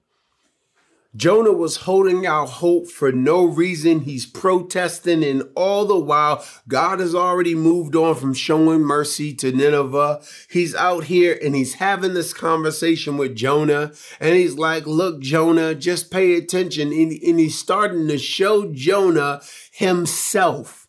Jonah 1.16 1.52
was 1.52 1.76
holding 1.76 2.26
out 2.26 2.46
hope 2.46 2.88
for 2.88 3.11
no 3.11 3.44
reason. 3.44 4.00
He's 4.00 4.26
protesting, 4.26 5.25
and 5.25 5.44
all 5.54 5.87
the 5.87 5.99
while, 5.99 6.44
God 6.68 7.00
has 7.00 7.14
already 7.14 7.54
moved 7.54 7.96
on 7.96 8.16
from 8.16 8.35
showing 8.35 8.82
mercy 8.82 9.32
to 9.37 9.50
Nineveh. 9.50 10.20
He's 10.50 10.75
out 10.75 11.04
here 11.04 11.38
and 11.42 11.54
he's 11.54 11.75
having 11.75 12.12
this 12.12 12.35
conversation 12.35 13.16
with 13.16 13.35
Jonah, 13.35 13.92
and 14.20 14.35
he's 14.35 14.56
like, 14.58 14.87
Look, 14.87 15.20
Jonah, 15.20 15.75
just 15.75 16.11
pay 16.11 16.35
attention. 16.35 16.92
And, 16.92 17.12
and 17.12 17.40
he's 17.40 17.58
starting 17.58 18.08
to 18.08 18.18
show 18.18 18.70
Jonah 18.73 19.40
himself. 19.73 20.85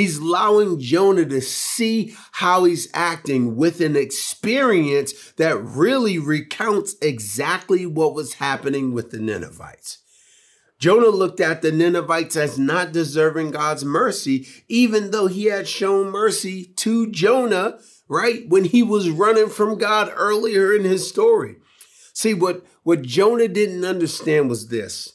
He's 0.00 0.16
allowing 0.16 0.80
Jonah 0.80 1.26
to 1.26 1.42
see 1.42 2.16
how 2.32 2.64
he's 2.64 2.88
acting 2.94 3.54
with 3.54 3.82
an 3.82 3.96
experience 3.96 5.12
that 5.32 5.62
really 5.62 6.18
recounts 6.18 6.96
exactly 7.02 7.84
what 7.84 8.14
was 8.14 8.32
happening 8.32 8.94
with 8.94 9.10
the 9.10 9.18
Ninevites. 9.18 9.98
Jonah 10.78 11.10
looked 11.10 11.38
at 11.38 11.60
the 11.60 11.70
Ninevites 11.70 12.34
as 12.34 12.58
not 12.58 12.92
deserving 12.92 13.50
God's 13.50 13.84
mercy, 13.84 14.48
even 14.68 15.10
though 15.10 15.26
he 15.26 15.44
had 15.44 15.68
shown 15.68 16.08
mercy 16.08 16.72
to 16.76 17.10
Jonah, 17.10 17.78
right? 18.08 18.48
When 18.48 18.64
he 18.64 18.82
was 18.82 19.10
running 19.10 19.50
from 19.50 19.76
God 19.76 20.10
earlier 20.16 20.74
in 20.74 20.84
his 20.84 21.06
story. 21.06 21.56
See, 22.14 22.32
what, 22.32 22.64
what 22.84 23.02
Jonah 23.02 23.48
didn't 23.48 23.84
understand 23.84 24.48
was 24.48 24.68
this 24.68 25.12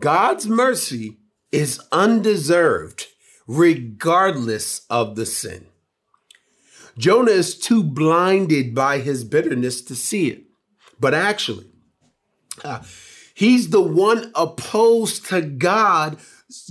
God's 0.00 0.48
mercy 0.48 1.18
is 1.52 1.80
undeserved 1.92 3.06
regardless 3.46 4.86
of 4.90 5.16
the 5.16 5.26
sin. 5.26 5.66
Jonah 6.98 7.32
is 7.32 7.58
too 7.58 7.82
blinded 7.82 8.74
by 8.74 8.98
his 8.98 9.24
bitterness 9.24 9.82
to 9.82 9.94
see 9.94 10.28
it. 10.28 10.44
But 10.98 11.12
actually, 11.12 11.66
uh, 12.64 12.82
he's 13.34 13.70
the 13.70 13.82
one 13.82 14.32
opposed 14.34 15.26
to 15.26 15.42
God, 15.42 16.18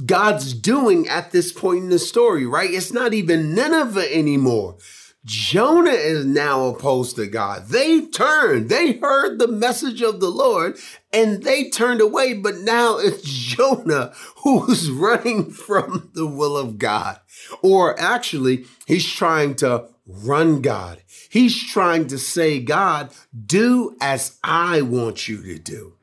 God's 0.05 0.53
doing 0.53 1.07
at 1.07 1.31
this 1.31 1.51
point 1.51 1.83
in 1.83 1.89
the 1.89 1.99
story, 1.99 2.45
right? 2.45 2.71
It's 2.71 2.91
not 2.91 3.13
even 3.13 3.53
Nineveh 3.53 4.11
anymore. 4.11 4.77
Jonah 5.25 5.89
is 5.89 6.23
now 6.23 6.65
opposed 6.65 7.15
to 7.15 7.25
God. 7.25 7.69
They 7.69 8.05
turned, 8.05 8.69
they 8.69 8.93
heard 8.93 9.39
the 9.39 9.47
message 9.47 10.03
of 10.03 10.19
the 10.19 10.29
Lord 10.29 10.77
and 11.11 11.41
they 11.41 11.69
turned 11.69 11.99
away, 11.99 12.35
but 12.35 12.59
now 12.59 12.99
it's 12.99 13.23
Jonah 13.23 14.13
who's 14.43 14.91
running 14.91 15.49
from 15.49 16.11
the 16.13 16.27
will 16.27 16.55
of 16.55 16.77
God. 16.77 17.19
Or 17.63 17.99
actually, 17.99 18.65
he's 18.85 19.11
trying 19.11 19.55
to 19.55 19.87
run 20.05 20.61
God. 20.61 21.01
He's 21.29 21.61
trying 21.61 22.07
to 22.07 22.19
say, 22.19 22.59
God, 22.59 23.11
do 23.45 23.97
as 23.99 24.37
I 24.43 24.83
want 24.83 25.27
you 25.27 25.41
to 25.41 25.57
do. 25.57 25.93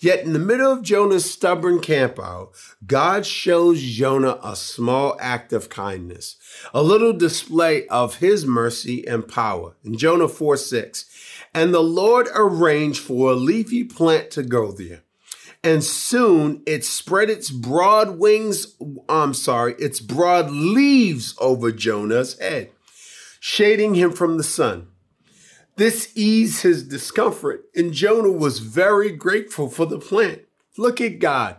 Yet 0.00 0.24
in 0.24 0.32
the 0.32 0.38
middle 0.38 0.70
of 0.70 0.82
Jonah's 0.82 1.28
stubborn 1.28 1.80
campout, 1.80 2.50
God 2.86 3.26
shows 3.26 3.82
Jonah 3.82 4.38
a 4.44 4.54
small 4.54 5.16
act 5.18 5.52
of 5.52 5.68
kindness, 5.68 6.36
a 6.72 6.84
little 6.84 7.12
display 7.12 7.86
of 7.88 8.16
his 8.16 8.46
mercy 8.46 9.06
and 9.08 9.26
power. 9.26 9.74
In 9.82 9.98
Jonah 9.98 10.28
4 10.28 10.56
6, 10.56 11.04
and 11.52 11.74
the 11.74 11.82
Lord 11.82 12.28
arranged 12.32 13.00
for 13.00 13.32
a 13.32 13.34
leafy 13.34 13.82
plant 13.82 14.30
to 14.32 14.42
grow 14.44 14.70
there. 14.70 15.02
and 15.64 15.82
soon 15.82 16.62
it 16.66 16.84
spread 16.84 17.28
its 17.28 17.50
broad 17.50 18.18
wings, 18.18 18.76
I'm 19.08 19.34
sorry, 19.34 19.74
its 19.80 19.98
broad 19.98 20.52
leaves 20.52 21.34
over 21.40 21.72
Jonah's 21.72 22.38
head, 22.38 22.70
shading 23.40 23.94
him 23.94 24.12
from 24.12 24.36
the 24.36 24.44
sun. 24.44 24.86
This 25.78 26.10
eased 26.16 26.62
his 26.62 26.82
discomfort, 26.82 27.66
and 27.72 27.92
Jonah 27.92 28.32
was 28.32 28.58
very 28.58 29.12
grateful 29.12 29.68
for 29.68 29.86
the 29.86 30.00
plant. 30.00 30.42
Look 30.76 31.00
at 31.00 31.20
God. 31.20 31.58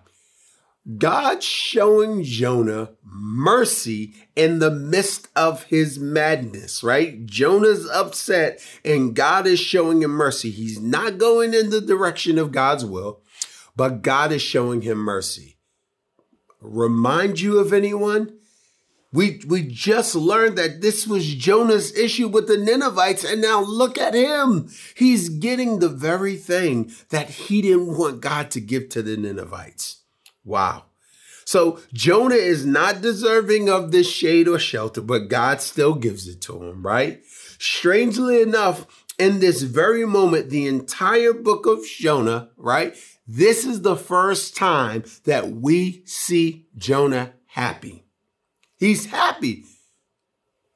God 0.97 1.41
showing 1.41 2.23
Jonah 2.25 2.89
mercy 3.01 4.13
in 4.35 4.59
the 4.59 4.71
midst 4.71 5.29
of 5.37 5.63
his 5.63 5.99
madness, 5.99 6.83
right? 6.83 7.25
Jonah's 7.25 7.89
upset 7.89 8.59
and 8.83 9.15
God 9.15 9.47
is 9.47 9.59
showing 9.59 10.01
him 10.01 10.11
mercy. 10.11 10.49
He's 10.51 10.81
not 10.81 11.17
going 11.17 11.53
in 11.53 11.69
the 11.69 11.79
direction 11.79 12.37
of 12.37 12.51
God's 12.51 12.83
will, 12.83 13.21
but 13.75 14.01
God 14.01 14.33
is 14.33 14.41
showing 14.41 14.81
him 14.81 14.97
mercy. 14.97 15.57
Remind 16.59 17.39
you 17.39 17.59
of 17.59 17.71
anyone? 17.71 18.38
We, 19.11 19.41
we 19.47 19.63
just 19.63 20.13
learned 20.13 20.57
that 20.57 20.81
this 20.81 21.07
was 21.07 21.33
Jonah's 21.33 21.95
issue 21.97 22.27
with 22.27 22.47
the 22.47 22.57
Ninevites, 22.57 23.23
and 23.23 23.41
now 23.41 23.61
look 23.61 23.97
at 23.97 24.13
him. 24.13 24.69
He's 24.95 25.29
getting 25.29 25.79
the 25.79 25.89
very 25.89 26.35
thing 26.35 26.91
that 27.09 27.29
he 27.29 27.61
didn't 27.61 27.97
want 27.97 28.21
God 28.21 28.51
to 28.51 28.61
give 28.61 28.89
to 28.89 29.01
the 29.01 29.17
Ninevites. 29.17 30.03
Wow. 30.45 30.85
So 31.43 31.79
Jonah 31.91 32.35
is 32.35 32.63
not 32.63 33.01
deserving 33.01 33.69
of 33.69 33.91
this 33.91 34.07
shade 34.07 34.47
or 34.47 34.59
shelter, 34.59 35.01
but 35.01 35.29
God 35.29 35.61
still 35.61 35.95
gives 35.95 36.27
it 36.27 36.41
to 36.41 36.63
him, 36.63 36.85
right? 36.85 37.23
Strangely 37.57 38.43
enough, 38.43 38.85
in 39.17 39.39
this 39.39 39.63
very 39.63 40.05
moment, 40.05 40.51
the 40.51 40.67
entire 40.67 41.33
book 41.33 41.65
of 41.65 41.83
Jonah, 41.85 42.49
right? 42.55 42.95
This 43.27 43.65
is 43.65 43.81
the 43.81 43.97
first 43.97 44.55
time 44.55 45.03
that 45.25 45.49
we 45.51 46.03
see 46.05 46.67
Jonah 46.77 47.33
happy. 47.47 48.05
He's 48.79 49.07
happy, 49.07 49.65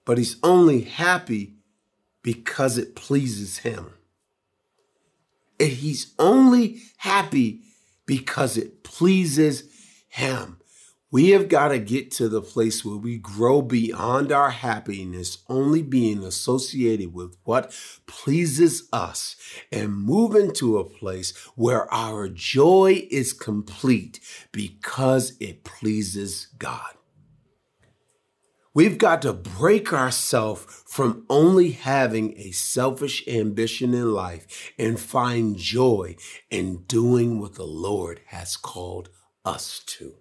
but 0.03 0.17
he's 0.17 0.35
only 0.43 0.81
happy 0.81 1.55
because 2.21 2.77
it 2.77 2.95
pleases 2.95 3.59
him. 3.59 3.93
He's 5.57 6.13
only 6.19 6.81
happy 6.97 7.61
because 8.05 8.57
it 8.57 8.83
pleases 8.83 9.63
him. 10.09 10.57
We 11.11 11.29
have 11.29 11.47
got 11.47 11.69
to 11.69 11.79
get 11.79 12.11
to 12.13 12.27
the 12.27 12.41
place 12.41 12.83
where 12.83 12.97
we 12.97 13.19
grow 13.19 13.61
beyond 13.61 14.31
our 14.31 14.49
happiness, 14.49 15.37
only 15.47 15.83
being 15.83 16.23
associated 16.23 17.13
with 17.13 17.37
what 17.43 17.71
pleases 18.07 18.89
us, 18.91 19.35
and 19.71 19.95
move 19.95 20.35
into 20.35 20.77
a 20.77 20.83
place 20.83 21.37
where 21.55 21.91
our 21.93 22.27
joy 22.27 23.07
is 23.11 23.31
complete 23.31 24.19
because 24.51 25.37
it 25.39 25.63
pleases 25.63 26.47
God. 26.57 26.95
We've 28.75 28.97
got 28.97 29.21
to 29.21 29.33
break 29.33 29.93
ourselves 29.93 30.83
from 30.87 31.25
only 31.29 31.71
having 31.71 32.37
a 32.37 32.51
selfish 32.51 33.27
ambition 33.27 33.93
in 33.93 34.11
life 34.11 34.73
and 34.79 34.99
find 34.99 35.55
joy 35.55 36.15
in 36.49 36.83
doing 36.87 37.39
what 37.39 37.53
the 37.53 37.67
Lord 37.67 38.21
has 38.27 38.57
called 38.57 39.09
us 39.45 39.79
to. 39.85 40.15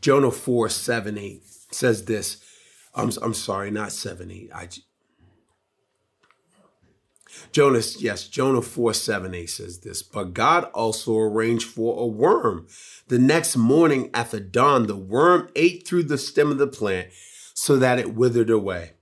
Jonah 0.00 0.30
4 0.30 0.68
7 0.68 1.18
8 1.18 1.42
says 1.70 2.06
this. 2.06 2.42
I'm, 2.94 3.10
I'm 3.22 3.34
sorry, 3.34 3.70
not 3.70 3.92
7 3.92 4.30
8. 4.30 4.50
I, 4.54 4.68
Jonah, 7.52 7.82
yes, 7.98 8.28
Jonah 8.28 8.62
4 8.62 8.94
7 8.94 9.34
8 9.34 9.46
says 9.46 9.80
this. 9.80 10.02
But 10.02 10.34
God 10.34 10.64
also 10.74 11.16
arranged 11.16 11.68
for 11.68 12.02
a 12.02 12.06
worm. 12.06 12.66
The 13.08 13.18
next 13.18 13.56
morning 13.56 14.10
at 14.14 14.30
the 14.30 14.40
dawn, 14.40 14.86
the 14.86 14.96
worm 14.96 15.48
ate 15.56 15.86
through 15.86 16.04
the 16.04 16.18
stem 16.18 16.50
of 16.50 16.58
the 16.58 16.66
plant 16.66 17.08
so 17.54 17.76
that 17.76 17.98
it 17.98 18.14
withered 18.14 18.50
away. 18.50 18.92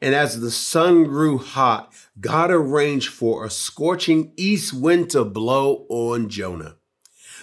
And 0.00 0.14
as 0.14 0.40
the 0.40 0.50
sun 0.50 1.04
grew 1.04 1.38
hot, 1.38 1.92
God 2.20 2.50
arranged 2.50 3.08
for 3.08 3.44
a 3.44 3.50
scorching 3.50 4.32
east 4.36 4.72
wind 4.74 5.10
to 5.10 5.24
blow 5.24 5.86
on 5.88 6.28
Jonah. 6.28 6.76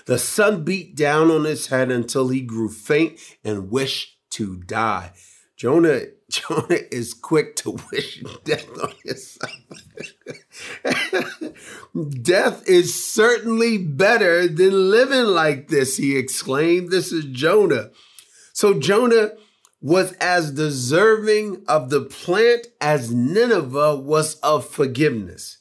The 0.05 0.19
sun 0.19 0.63
beat 0.63 0.95
down 0.95 1.31
on 1.31 1.45
his 1.45 1.67
head 1.67 1.89
until 1.89 2.27
he 2.27 2.41
grew 2.41 2.69
faint 2.69 3.19
and 3.43 3.71
wished 3.71 4.17
to 4.31 4.57
die. 4.57 5.13
Jonah, 5.55 6.01
Jonah 6.29 6.79
is 6.91 7.13
quick 7.13 7.55
to 7.57 7.77
wish 7.91 8.23
death 8.43 8.69
on 8.81 8.93
himself. 9.03 9.51
death 12.21 12.67
is 12.67 13.03
certainly 13.03 13.77
better 13.77 14.47
than 14.47 14.89
living 14.89 15.25
like 15.25 15.67
this, 15.67 15.97
he 15.97 16.17
exclaimed. 16.17 16.89
This 16.89 17.11
is 17.11 17.25
Jonah. 17.25 17.91
So 18.53 18.79
Jonah 18.79 19.31
was 19.81 20.13
as 20.13 20.51
deserving 20.51 21.63
of 21.67 21.89
the 21.89 22.01
plant 22.01 22.67
as 22.79 23.11
Nineveh 23.11 23.97
was 23.97 24.35
of 24.35 24.65
forgiveness. 24.67 25.57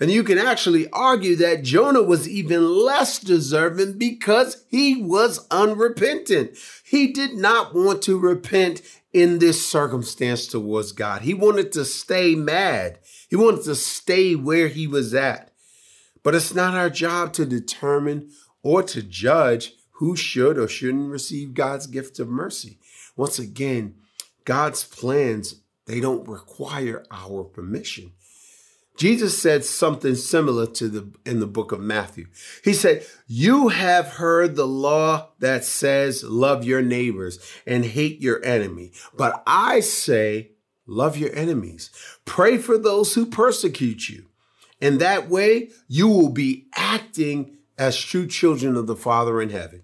And 0.00 0.10
you 0.10 0.22
can 0.22 0.38
actually 0.38 0.88
argue 0.90 1.36
that 1.36 1.62
Jonah 1.62 2.02
was 2.02 2.28
even 2.28 2.68
less 2.68 3.18
deserving 3.18 3.96
because 3.96 4.64
he 4.68 5.00
was 5.00 5.46
unrepentant. 5.50 6.58
He 6.84 7.12
did 7.12 7.34
not 7.34 7.74
want 7.74 8.02
to 8.02 8.18
repent 8.18 8.82
in 9.14 9.38
this 9.38 9.64
circumstance 9.64 10.48
towards 10.48 10.92
God. 10.92 11.22
He 11.22 11.32
wanted 11.32 11.70
to 11.72 11.84
stay 11.84 12.34
mad. 12.34 12.98
He 13.30 13.36
wanted 13.36 13.62
to 13.64 13.76
stay 13.76 14.34
where 14.34 14.68
he 14.68 14.86
was 14.88 15.14
at. 15.14 15.52
But 16.24 16.34
it's 16.34 16.54
not 16.54 16.74
our 16.74 16.90
job 16.90 17.32
to 17.34 17.46
determine 17.46 18.30
or 18.62 18.82
to 18.82 19.02
judge 19.02 19.74
who 19.92 20.16
should 20.16 20.58
or 20.58 20.66
shouldn't 20.66 21.12
receive 21.12 21.54
God's 21.54 21.86
gift 21.86 22.18
of 22.18 22.28
mercy. 22.28 22.78
Once 23.16 23.38
again, 23.38 23.94
God's 24.44 24.82
plans, 24.82 25.60
they 25.86 26.00
don't 26.00 26.28
require 26.28 27.04
our 27.10 27.44
permission. 27.44 28.12
Jesus 28.96 29.36
said 29.36 29.64
something 29.64 30.14
similar 30.14 30.66
to 30.66 30.88
the 30.88 31.10
in 31.26 31.40
the 31.40 31.46
book 31.46 31.72
of 31.72 31.80
Matthew. 31.80 32.26
He 32.62 32.72
said, 32.72 33.04
"You 33.26 33.68
have 33.68 34.06
heard 34.06 34.54
the 34.54 34.66
law 34.66 35.30
that 35.40 35.64
says 35.64 36.22
love 36.22 36.64
your 36.64 36.82
neighbors 36.82 37.38
and 37.66 37.84
hate 37.84 38.20
your 38.20 38.44
enemy, 38.44 38.92
but 39.16 39.42
I 39.46 39.80
say 39.80 40.52
love 40.86 41.16
your 41.16 41.34
enemies. 41.34 41.90
Pray 42.24 42.58
for 42.58 42.78
those 42.78 43.14
who 43.14 43.26
persecute 43.26 44.08
you. 44.08 44.26
And 44.80 45.00
that 45.00 45.28
way 45.28 45.70
you 45.88 46.08
will 46.08 46.28
be 46.28 46.66
acting 46.76 47.56
as 47.78 47.98
true 47.98 48.26
children 48.26 48.76
of 48.76 48.86
the 48.86 48.96
Father 48.96 49.40
in 49.40 49.50
heaven. 49.50 49.82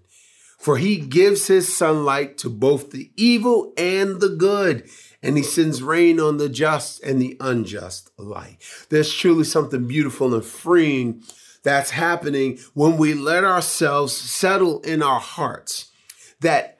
For 0.61 0.77
he 0.77 0.97
gives 0.97 1.47
his 1.47 1.75
sunlight 1.75 2.37
to 2.39 2.49
both 2.49 2.91
the 2.91 3.11
evil 3.15 3.73
and 3.77 4.21
the 4.21 4.29
good." 4.29 4.87
and 5.23 5.37
he 5.37 5.43
sends 5.43 5.83
rain 5.83 6.19
on 6.19 6.37
the 6.37 6.49
just 6.49 7.01
and 7.03 7.21
the 7.21 7.37
unjust 7.39 8.09
alike. 8.17 8.61
There's 8.89 9.13
truly 9.13 9.43
something 9.43 9.87
beautiful 9.87 10.33
and 10.33 10.43
freeing 10.43 11.23
that's 11.63 11.91
happening 11.91 12.59
when 12.73 12.97
we 12.97 13.13
let 13.13 13.43
ourselves 13.43 14.13
settle 14.15 14.79
in 14.81 15.03
our 15.03 15.19
hearts 15.19 15.91
that 16.39 16.77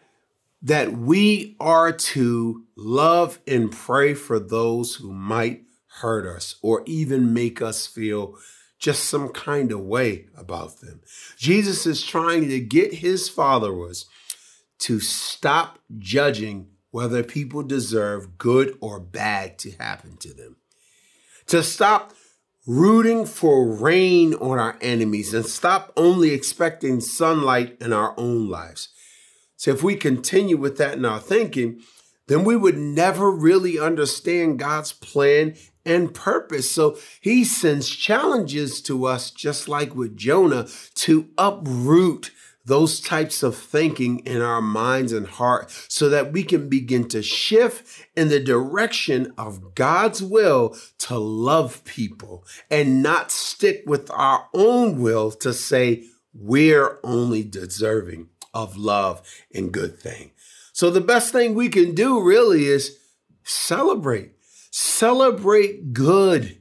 that 0.63 0.93
we 0.93 1.55
are 1.59 1.91
to 1.91 2.65
love 2.75 3.39
and 3.47 3.71
pray 3.71 4.13
for 4.13 4.39
those 4.39 4.95
who 4.95 5.11
might 5.11 5.63
hurt 6.01 6.25
us 6.25 6.55
or 6.61 6.83
even 6.85 7.33
make 7.33 7.61
us 7.63 7.87
feel 7.87 8.35
just 8.81 9.05
some 9.05 9.29
kind 9.29 9.71
of 9.71 9.79
way 9.79 10.25
about 10.35 10.81
them. 10.81 11.01
Jesus 11.37 11.85
is 11.85 12.03
trying 12.03 12.49
to 12.49 12.59
get 12.59 12.95
his 12.95 13.29
followers 13.29 14.07
to 14.79 14.99
stop 14.99 15.79
judging 15.99 16.67
whether 16.89 17.23
people 17.23 17.61
deserve 17.61 18.39
good 18.39 18.75
or 18.81 18.99
bad 18.99 19.57
to 19.59 19.71
happen 19.71 20.17
to 20.17 20.33
them. 20.33 20.57
To 21.47 21.61
stop 21.61 22.13
rooting 22.65 23.25
for 23.25 23.67
rain 23.67 24.33
on 24.35 24.57
our 24.57 24.77
enemies 24.81 25.33
and 25.33 25.45
stop 25.45 25.93
only 25.95 26.31
expecting 26.31 27.01
sunlight 27.01 27.77
in 27.79 27.93
our 27.93 28.15
own 28.17 28.49
lives. 28.49 28.89
So, 29.57 29.71
if 29.71 29.83
we 29.83 29.95
continue 29.95 30.57
with 30.57 30.77
that 30.77 30.95
in 30.95 31.05
our 31.05 31.19
thinking, 31.19 31.81
then 32.31 32.43
we 32.43 32.55
would 32.55 32.77
never 32.77 33.29
really 33.29 33.77
understand 33.77 34.59
God's 34.59 34.93
plan 34.93 35.55
and 35.85 36.13
purpose. 36.13 36.71
So 36.71 36.97
he 37.19 37.43
sends 37.43 37.89
challenges 37.89 38.81
to 38.83 39.05
us, 39.05 39.31
just 39.31 39.67
like 39.67 39.95
with 39.95 40.15
Jonah, 40.15 40.67
to 40.95 41.29
uproot 41.37 42.31
those 42.63 42.99
types 42.99 43.41
of 43.41 43.55
thinking 43.57 44.19
in 44.19 44.41
our 44.41 44.61
minds 44.61 45.11
and 45.11 45.27
heart 45.27 45.71
so 45.89 46.09
that 46.09 46.31
we 46.31 46.43
can 46.43 46.69
begin 46.69 47.07
to 47.09 47.21
shift 47.21 48.05
in 48.15 48.29
the 48.29 48.39
direction 48.39 49.33
of 49.37 49.73
God's 49.73 50.21
will 50.21 50.77
to 50.99 51.17
love 51.17 51.83
people 51.85 52.45
and 52.69 53.01
not 53.01 53.31
stick 53.31 53.83
with 53.87 54.11
our 54.11 54.47
own 54.53 55.01
will 55.01 55.31
to 55.31 55.53
say 55.53 56.05
we're 56.33 56.99
only 57.03 57.43
deserving 57.43 58.29
of 58.53 58.77
love 58.77 59.21
and 59.53 59.71
good 59.71 59.99
thing. 59.99 60.31
So 60.81 60.89
the 60.89 60.99
best 60.99 61.31
thing 61.31 61.53
we 61.53 61.69
can 61.69 61.93
do 61.93 62.23
really 62.23 62.65
is 62.65 62.97
celebrate. 63.43 64.31
Celebrate 64.71 65.93
good 65.93 66.57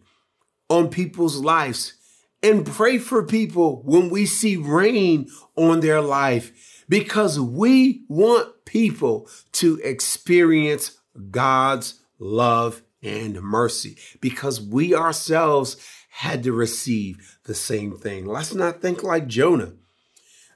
on 0.69 0.91
people's 0.91 1.39
lives 1.39 1.95
and 2.43 2.67
pray 2.67 2.99
for 2.99 3.25
people 3.25 3.81
when 3.83 4.11
we 4.11 4.27
see 4.27 4.57
rain 4.57 5.31
on 5.57 5.81
their 5.81 6.03
life 6.03 6.85
because 6.87 7.41
we 7.41 8.05
want 8.11 8.67
people 8.67 9.27
to 9.53 9.81
experience 9.83 11.01
God's 11.31 11.99
love 12.19 12.83
and 13.03 13.41
mercy 13.41 13.97
because 14.21 14.61
we 14.61 14.95
ourselves 14.95 15.79
had 16.11 16.43
to 16.43 16.53
receive 16.53 17.39
the 17.45 17.55
same 17.55 17.97
thing. 17.97 18.27
Let's 18.27 18.53
not 18.53 18.83
think 18.83 19.03
like 19.03 19.29
Jonah. 19.29 19.73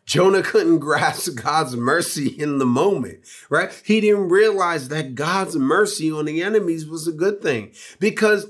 Jonah 0.06 0.42
couldn't 0.42 0.80
grasp 0.80 1.36
God's 1.42 1.76
mercy 1.76 2.28
in 2.28 2.58
the 2.58 2.66
moment, 2.66 3.20
right? 3.48 3.70
He 3.84 4.00
didn't 4.00 4.28
realize 4.28 4.88
that 4.88 5.14
God's 5.14 5.56
mercy 5.56 6.10
on 6.10 6.26
the 6.26 6.42
enemies 6.42 6.86
was 6.86 7.06
a 7.06 7.12
good 7.12 7.40
thing 7.40 7.72
because 7.98 8.46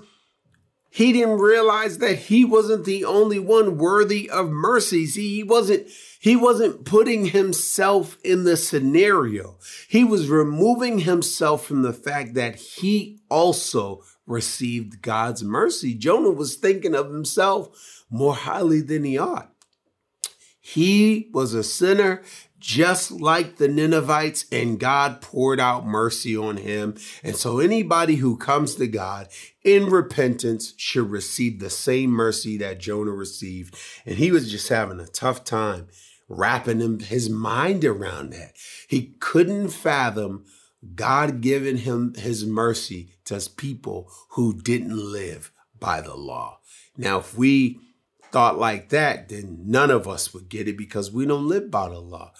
he 0.91 1.13
didn't 1.13 1.39
realize 1.39 1.99
that 1.99 2.17
he 2.17 2.45
wasn't 2.45 2.85
the 2.85 3.05
only 3.05 3.41
one 3.41 3.79
worthy 3.79 4.31
of 4.31 4.51
mercy. 4.51 5.07
See, 5.07 5.37
he 5.37 5.43
wasn't, 5.43 5.89
he 6.21 6.37
wasn't 6.37 6.85
putting 6.85 7.27
himself 7.27 8.17
in 8.25 8.45
the 8.45 8.57
scenario. 8.57 9.59
He 9.89 10.05
was 10.05 10.29
removing 10.29 11.01
himself 11.01 11.67
from 11.67 11.83
the 11.83 11.93
fact 11.93 12.35
that 12.35 12.57
he 12.57 13.19
also 13.29 14.03
received 14.27 15.03
God's 15.03 15.43
mercy. 15.43 15.95
Jonah 15.95 16.31
was 16.31 16.55
thinking 16.55 16.95
of 16.95 17.11
himself 17.11 18.05
more 18.09 18.35
highly 18.35 18.81
than 18.81 19.03
he 19.03 19.19
ought. 19.19 19.54
He 20.67 21.29
was 21.31 21.53
a 21.53 21.63
sinner 21.63 22.23
just 22.59 23.11
like 23.11 23.57
the 23.57 23.69
Ninevites, 23.69 24.47
and 24.51 24.81
God 24.81 25.21
poured 25.21 25.61
out 25.61 25.85
mercy 25.85 26.35
on 26.35 26.57
him. 26.57 26.97
And 27.23 27.37
so 27.37 27.59
anybody 27.59 28.15
who 28.15 28.39
comes 28.39 28.75
to 28.77 28.87
God 28.87 29.29
in 29.63 29.91
repentance 29.91 30.73
should 30.79 31.11
receive 31.11 31.61
the 31.61 31.69
same 31.69 32.09
mercy 32.09 32.57
that 32.57 32.81
Jonah 32.81 33.11
received. 33.11 33.77
And 34.07 34.17
he 34.17 34.31
was 34.31 34.51
just 34.51 34.71
having 34.71 35.01
a 35.01 35.07
tough 35.07 35.45
time 35.45 35.89
wrapping 36.31 36.81
him, 36.81 37.01
his 37.01 37.29
mind 37.29 37.85
around 37.85 38.31
that. 38.31 38.55
He 38.89 39.17
couldn't 39.21 39.69
fathom 39.69 40.47
God 40.95 41.43
giving 41.43 41.77
him 41.77 42.15
his 42.15 42.47
mercy 42.47 43.11
to 43.27 43.47
people 43.55 44.11
who 44.31 44.55
didn't 44.55 44.97
live 44.97 45.53
by 45.79 46.01
the 46.01 46.17
law. 46.17 46.61
Now, 46.97 47.19
if 47.19 47.37
we 47.37 47.81
thought 48.35 48.59
like 48.59 48.89
that, 48.89 49.29
then 49.29 49.61
none 49.65 49.93
of 49.93 50.09
us 50.09 50.35
would 50.35 50.49
get 50.49 50.67
it 50.67 50.77
because 50.77 51.13
we 51.13 51.25
don't 51.25 51.47
live 51.47 51.71
by 51.71 51.89
the 51.89 52.01
law. 52.01 52.33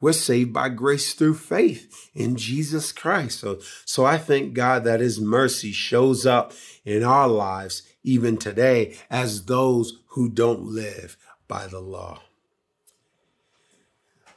We're 0.00 0.12
saved 0.12 0.52
by 0.52 0.70
grace 0.70 1.14
through 1.14 1.34
faith 1.34 2.10
in 2.16 2.34
Jesus 2.34 2.90
Christ. 2.90 3.38
So, 3.38 3.60
so 3.84 4.04
I 4.04 4.18
thank 4.18 4.54
God 4.54 4.82
that 4.82 4.98
his 4.98 5.20
mercy 5.20 5.70
shows 5.70 6.26
up 6.26 6.52
in 6.84 7.04
our 7.04 7.28
lives 7.28 7.82
even 8.02 8.38
today 8.38 8.96
as 9.08 9.44
those 9.44 10.00
who 10.08 10.28
don't 10.28 10.64
live 10.64 11.16
by 11.46 11.68
the 11.68 11.78
law. 11.80 12.22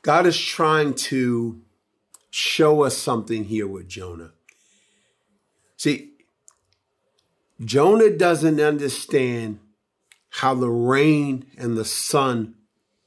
God 0.04 0.28
is 0.28 0.38
trying 0.38 0.94
to 0.94 1.60
show 2.30 2.84
us 2.84 2.96
something 2.96 3.46
here 3.46 3.68
with 3.68 3.88
Jonah. 3.90 4.34
See, 5.76 6.12
Jonah 7.66 8.16
doesn't 8.16 8.62
understand 8.62 9.58
how 10.30 10.54
the 10.54 10.70
rain 10.70 11.46
and 11.58 11.78
the 11.78 11.86
sun 11.86 12.56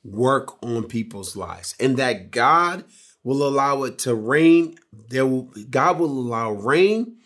work 0.05 0.63
on 0.63 0.85
people's 0.85 1.37
lives 1.37 1.75
and 1.79 1.97
that 1.97 2.31
God 2.31 2.85
will 3.23 3.47
allow 3.47 3.85
it 3.85 3.99
to 4.01 4.15
rain. 4.15 4.77
There 5.09 5.27
will, 5.27 5.51
God 5.71 5.99
will 5.99 6.11
allow 6.11 6.53
rain 6.53 7.19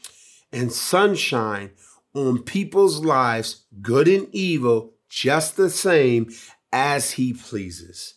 and 0.52 0.72
sunshine 0.72 1.70
on 2.14 2.42
people's 2.42 3.04
lives, 3.04 3.64
good 3.80 4.08
and 4.08 4.28
evil, 4.32 4.92
just 5.08 5.56
the 5.56 5.70
same 5.70 6.30
as 6.72 7.12
he 7.12 7.32
pleases. 7.32 8.14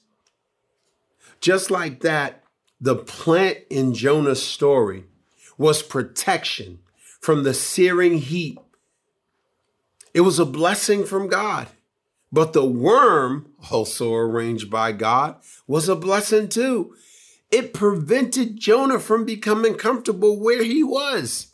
Just 1.42 1.72
like 1.72 2.02
that, 2.02 2.44
the 2.82 2.96
plant 2.96 3.60
in 3.70 3.94
Jonah's 3.94 4.44
story 4.44 5.06
was 5.58 5.82
protection 5.82 6.80
from 7.22 7.44
the 7.44 7.54
searing 7.54 8.18
heat 8.18 8.58
it 10.14 10.22
was 10.22 10.40
a 10.40 10.46
blessing 10.46 11.06
from 11.06 11.28
God. 11.28 11.68
But 12.32 12.54
the 12.54 12.66
worm, 12.66 13.54
also 13.72 14.14
arranged 14.14 14.70
by 14.70 14.92
God, 14.92 15.38
was 15.68 15.90
a 15.90 15.96
blessing 15.96 16.48
too. 16.48 16.96
It 17.52 17.74
prevented 17.74 18.60
Jonah 18.60 19.00
from 19.00 19.26
becoming 19.26 19.76
comfortable 19.76 20.40
where 20.40 20.64
he 20.64 20.84
was. 20.84 21.48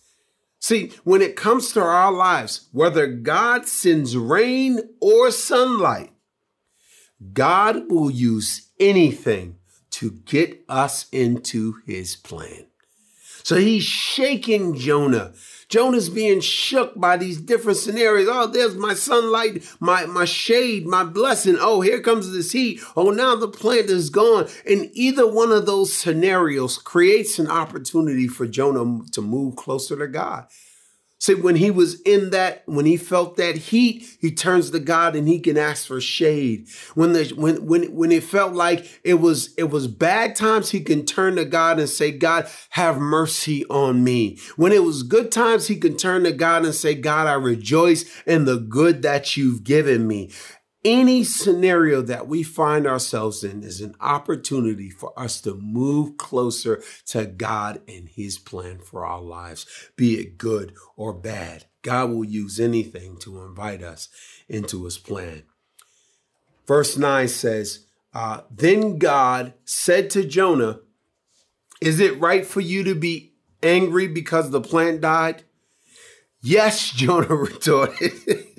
See, 0.59 0.91
when 1.03 1.21
it 1.21 1.35
comes 1.35 1.71
to 1.73 1.81
our 1.81 2.11
lives, 2.11 2.67
whether 2.71 3.07
God 3.07 3.67
sends 3.67 4.17
rain 4.17 4.79
or 4.99 5.31
sunlight, 5.31 6.11
God 7.33 7.89
will 7.89 8.11
use 8.11 8.69
anything 8.79 9.57
to 9.91 10.11
get 10.11 10.65
us 10.67 11.07
into 11.11 11.75
his 11.85 12.15
plan. 12.15 12.65
So 13.43 13.55
he's 13.57 13.83
shaking 13.83 14.75
Jonah 14.75 15.33
Jonah's 15.69 16.09
being 16.09 16.41
shook 16.41 16.99
by 16.99 17.17
these 17.17 17.39
different 17.39 17.77
scenarios. 17.77 18.27
Oh, 18.29 18.47
there's 18.47 18.75
my 18.75 18.93
sunlight, 18.93 19.67
my, 19.79 20.05
my 20.05 20.25
shade, 20.25 20.85
my 20.85 21.03
blessing. 21.03 21.57
Oh, 21.59 21.81
here 21.81 22.01
comes 22.01 22.31
this 22.31 22.51
heat. 22.51 22.81
Oh, 22.95 23.11
now 23.11 23.35
the 23.35 23.47
plant 23.47 23.89
is 23.89 24.09
gone. 24.09 24.47
And 24.69 24.89
either 24.93 25.27
one 25.27 25.51
of 25.51 25.65
those 25.65 25.93
scenarios 25.93 26.77
creates 26.77 27.39
an 27.39 27.49
opportunity 27.49 28.27
for 28.27 28.47
Jonah 28.47 29.03
to 29.11 29.21
move 29.21 29.55
closer 29.55 29.97
to 29.97 30.07
God. 30.07 30.47
See, 31.25 31.33
when 31.33 31.55
he 31.55 31.71
was 31.71 32.01
in 32.01 32.29
that, 32.29 32.61
when 32.67 32.85
he 32.85 32.97
felt 32.97 33.35
that 33.37 33.57
heat, 33.57 34.05
he 34.21 34.29
turns 34.29 34.69
to 34.69 34.79
God 34.79 35.15
and 35.15 35.27
he 35.27 35.39
can 35.39 35.57
ask 35.57 35.87
for 35.87 35.99
shade. 35.99 36.67
When 36.93 37.13
the 37.13 37.33
when 37.35 37.65
when 37.65 37.95
when 37.95 38.11
it 38.11 38.23
felt 38.23 38.53
like 38.53 39.01
it 39.03 39.15
was 39.15 39.51
it 39.57 39.71
was 39.71 39.87
bad 39.87 40.35
times, 40.35 40.69
he 40.69 40.81
can 40.81 41.03
turn 41.03 41.37
to 41.37 41.43
God 41.43 41.79
and 41.79 41.89
say, 41.89 42.11
God, 42.11 42.47
have 42.69 42.99
mercy 42.99 43.65
on 43.71 44.03
me. 44.03 44.37
When 44.55 44.71
it 44.71 44.83
was 44.83 45.01
good 45.01 45.31
times, 45.31 45.65
he 45.65 45.77
can 45.77 45.97
turn 45.97 46.25
to 46.25 46.31
God 46.31 46.63
and 46.63 46.75
say, 46.75 46.93
God, 46.93 47.25
I 47.25 47.33
rejoice 47.33 48.05
in 48.27 48.45
the 48.45 48.57
good 48.57 49.01
that 49.01 49.35
you've 49.35 49.63
given 49.63 50.05
me 50.05 50.29
any 50.85 51.23
scenario 51.23 52.03
that 52.03 52.27
we 52.27 52.43
find 52.43 52.85
ourselves 52.85 53.43
in 53.43 53.63
is 53.63 53.81
an 53.81 53.95
opportunity 53.99 54.91
for 54.91 55.11
us 55.19 55.41
to 55.41 55.55
move 55.55 56.15
closer 56.17 56.81
to 57.07 57.25
God 57.25 57.81
and 57.87 58.07
His 58.07 58.37
plan 58.37 58.77
for 58.79 59.03
our 59.03 59.19
lives, 59.19 59.65
be 59.95 60.19
it 60.19 60.37
good 60.37 60.75
or 60.95 61.11
bad. 61.11 61.65
God 61.81 62.11
will 62.11 62.23
use 62.23 62.59
anything 62.59 63.17
to 63.17 63.41
invite 63.41 63.81
us 63.81 64.09
into 64.47 64.85
His 64.85 64.99
plan. 64.99 65.43
Verse 66.67 66.97
9 66.97 67.27
says, 67.29 67.87
uh, 68.13 68.41
Then 68.51 68.99
God 68.99 69.53
said 69.65 70.11
to 70.11 70.23
Jonah, 70.23 70.81
Is 71.81 71.99
it 71.99 72.19
right 72.19 72.45
for 72.45 72.61
you 72.61 72.83
to 72.83 72.93
be 72.93 73.33
angry 73.63 74.07
because 74.07 74.51
the 74.51 74.61
plant 74.61 75.01
died? 75.01 75.43
Yes, 76.41 76.91
Jonah 76.95 77.35
retorted 77.35 78.54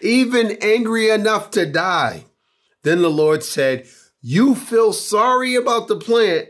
even 0.00 0.58
angry 0.60 1.10
enough 1.10 1.50
to 1.52 1.66
die. 1.66 2.24
Then 2.82 3.02
the 3.02 3.10
Lord 3.10 3.42
said, 3.42 3.86
You 4.20 4.54
feel 4.54 4.92
sorry 4.92 5.54
about 5.54 5.88
the 5.88 5.96
plant, 5.96 6.48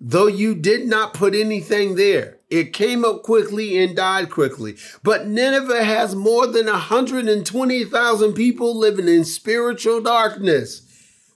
though 0.00 0.26
you 0.26 0.54
did 0.54 0.86
not 0.86 1.14
put 1.14 1.34
anything 1.34 1.94
there. 1.94 2.38
It 2.50 2.72
came 2.72 3.04
up 3.04 3.22
quickly 3.22 3.76
and 3.76 3.94
died 3.94 4.30
quickly. 4.30 4.76
But 5.02 5.26
Nineveh 5.26 5.84
has 5.84 6.14
more 6.14 6.46
than 6.46 6.66
120,000 6.66 8.32
people 8.32 8.78
living 8.78 9.08
in 9.08 9.24
spiritual 9.24 10.00
darkness, 10.00 10.82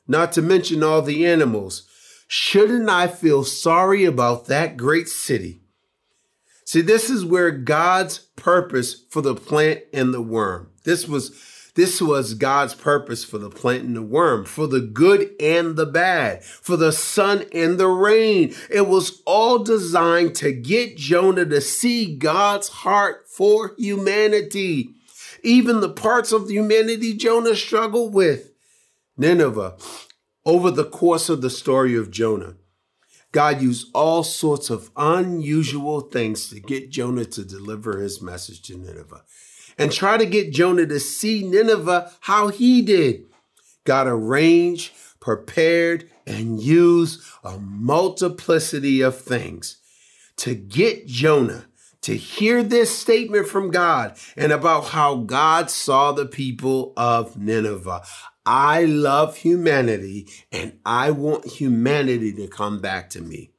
not 0.09 0.33
to 0.33 0.43
mention 0.43 0.83
all 0.83 1.03
the 1.03 1.27
animals. 1.27 1.87
Shouldn't 2.29 2.89
I 2.89 3.09
feel 3.09 3.45
sorry 3.45 4.07
about 4.07 4.47
that 4.47 4.79
great 4.79 5.09
city? 5.09 5.61
See, 6.65 6.81
this 6.81 7.11
is 7.11 7.27
where 7.27 7.51
God's 7.51 8.19
purpose 8.37 9.05
for 9.11 9.21
the 9.21 9.35
plant 9.35 9.83
and 9.93 10.15
the 10.15 10.23
worm. 10.23 10.72
This 10.85 11.09
was 11.09 11.33
this 11.75 12.03
was 12.03 12.35
God's 12.35 12.75
purpose 12.75 13.25
for 13.25 13.39
the 13.39 13.49
plant 13.49 13.85
and 13.85 13.97
the 13.97 14.03
worm, 14.03 14.45
for 14.45 14.67
the 14.67 14.81
good 14.81 15.31
and 15.41 15.75
the 15.75 15.87
bad, 15.87 16.45
for 16.45 16.77
the 16.77 16.93
sun 16.93 17.47
and 17.53 17.79
the 17.79 17.89
rain. 17.89 18.55
It 18.69 18.87
was 18.89 19.23
all 19.25 19.61
designed 19.61 20.35
to 20.37 20.53
get 20.53 20.99
Jonah 20.99 21.47
to 21.47 21.63
see 21.63 22.15
God's 22.15 22.69
heart 22.69 23.27
for 23.27 23.75
humanity. 23.79 24.91
Even 25.43 25.81
the 25.81 25.89
parts 25.89 26.31
of 26.31 26.51
humanity 26.51 27.15
Jonah 27.17 27.57
struggled 27.57 28.13
with. 28.13 28.51
Nineveh, 29.17 29.77
over 30.45 30.71
the 30.71 30.85
course 30.85 31.31
of 31.31 31.41
the 31.41 31.51
story 31.51 31.97
of 31.97 32.11
Jonah, 32.11 32.57
God 33.31 33.63
used 33.63 33.89
all 33.95 34.23
sorts 34.25 34.69
of 34.69 34.91
unusual 34.95 36.03
things 36.03 36.51
to 36.51 36.61
get 36.61 36.91
Jonah 36.91 37.25
to 37.25 37.45
deliver 37.45 37.99
his 37.99 38.21
message 38.21 38.61
to 38.63 38.77
Nineveh 38.77 39.23
and 39.83 39.93
try 39.93 40.17
to 40.17 40.27
get 40.27 40.53
Jonah 40.53 40.87
to 40.87 41.01
see 41.01 41.43
Nineveh 41.43 42.13
how 42.21 42.49
he 42.49 42.83
did. 42.83 43.25
God 43.85 44.07
arranged, 44.07 44.93
prepared, 45.21 46.09
and 46.27 46.61
used 46.61 47.21
a 47.43 47.59
multiplicity 47.59 49.01
of 49.01 49.19
things 49.19 49.79
to 50.37 50.55
get 50.55 51.07
Jonah 51.07 51.67
to 52.03 52.17
hear 52.17 52.63
this 52.63 52.97
statement 52.97 53.49
from 53.49 53.71
God 53.71 54.17
and 54.37 54.53
about 54.53 54.87
how 54.87 55.17
God 55.17 55.71
saw 55.71 56.13
the 56.13 56.27
people 56.27 56.93
of 56.97 57.37
Nineveh. 57.37 58.03
I 58.45 58.85
love 58.85 59.37
humanity 59.37 60.29
and 60.51 60.79
I 60.85 61.13
want 61.13 61.47
humanity 61.47 62.33
to 62.35 62.49
come 62.49 62.81
back 62.81 63.11
to 63.11 63.21
me. 63.21 63.52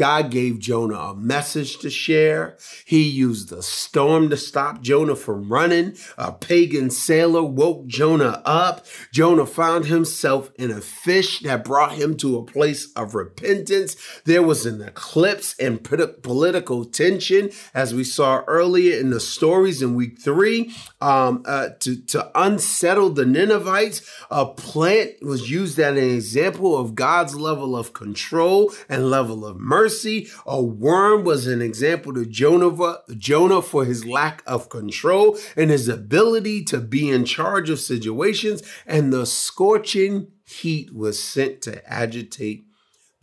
God 0.00 0.30
gave 0.30 0.60
Jonah 0.60 0.98
a 0.98 1.14
message 1.14 1.76
to 1.80 1.90
share. 1.90 2.56
He 2.86 3.02
used 3.02 3.52
a 3.52 3.62
storm 3.62 4.30
to 4.30 4.36
stop 4.38 4.80
Jonah 4.80 5.14
from 5.14 5.52
running. 5.52 5.94
A 6.16 6.32
pagan 6.32 6.88
sailor 6.88 7.42
woke 7.42 7.86
Jonah 7.86 8.40
up. 8.46 8.86
Jonah 9.12 9.44
found 9.44 9.84
himself 9.84 10.52
in 10.54 10.70
a 10.70 10.80
fish 10.80 11.40
that 11.40 11.64
brought 11.64 11.92
him 11.92 12.16
to 12.16 12.38
a 12.38 12.46
place 12.46 12.90
of 12.96 13.14
repentance. 13.14 13.94
There 14.24 14.42
was 14.42 14.64
an 14.64 14.80
eclipse 14.80 15.54
and 15.58 15.84
political 15.84 16.86
tension, 16.86 17.50
as 17.74 17.92
we 17.92 18.04
saw 18.04 18.42
earlier 18.46 18.98
in 18.98 19.10
the 19.10 19.20
stories 19.20 19.82
in 19.82 19.94
week 19.94 20.18
three. 20.18 20.74
Um, 21.02 21.42
uh, 21.44 21.70
to, 21.80 22.00
to 22.06 22.30
unsettle 22.34 23.10
the 23.10 23.26
Ninevites, 23.26 24.00
a 24.30 24.46
plant 24.46 25.22
was 25.22 25.50
used 25.50 25.78
as 25.78 25.90
an 25.90 25.98
example 25.98 26.74
of 26.74 26.94
God's 26.94 27.34
level 27.34 27.76
of 27.76 27.92
control 27.92 28.72
and 28.88 29.10
level 29.10 29.44
of 29.44 29.58
mercy 29.58 29.89
mercy. 29.90 30.28
A 30.46 30.62
worm 30.62 31.24
was 31.24 31.46
an 31.46 31.60
example 31.60 32.14
to 32.14 32.24
Jonah, 32.24 32.98
Jonah 33.16 33.60
for 33.60 33.84
his 33.84 34.06
lack 34.06 34.42
of 34.46 34.68
control 34.68 35.36
and 35.56 35.70
his 35.70 35.88
ability 35.88 36.64
to 36.64 36.78
be 36.78 37.10
in 37.10 37.24
charge 37.24 37.70
of 37.70 37.80
situations. 37.80 38.62
And 38.86 39.12
the 39.12 39.26
scorching 39.26 40.28
heat 40.44 40.94
was 40.94 41.22
sent 41.22 41.60
to 41.62 41.92
agitate 41.92 42.64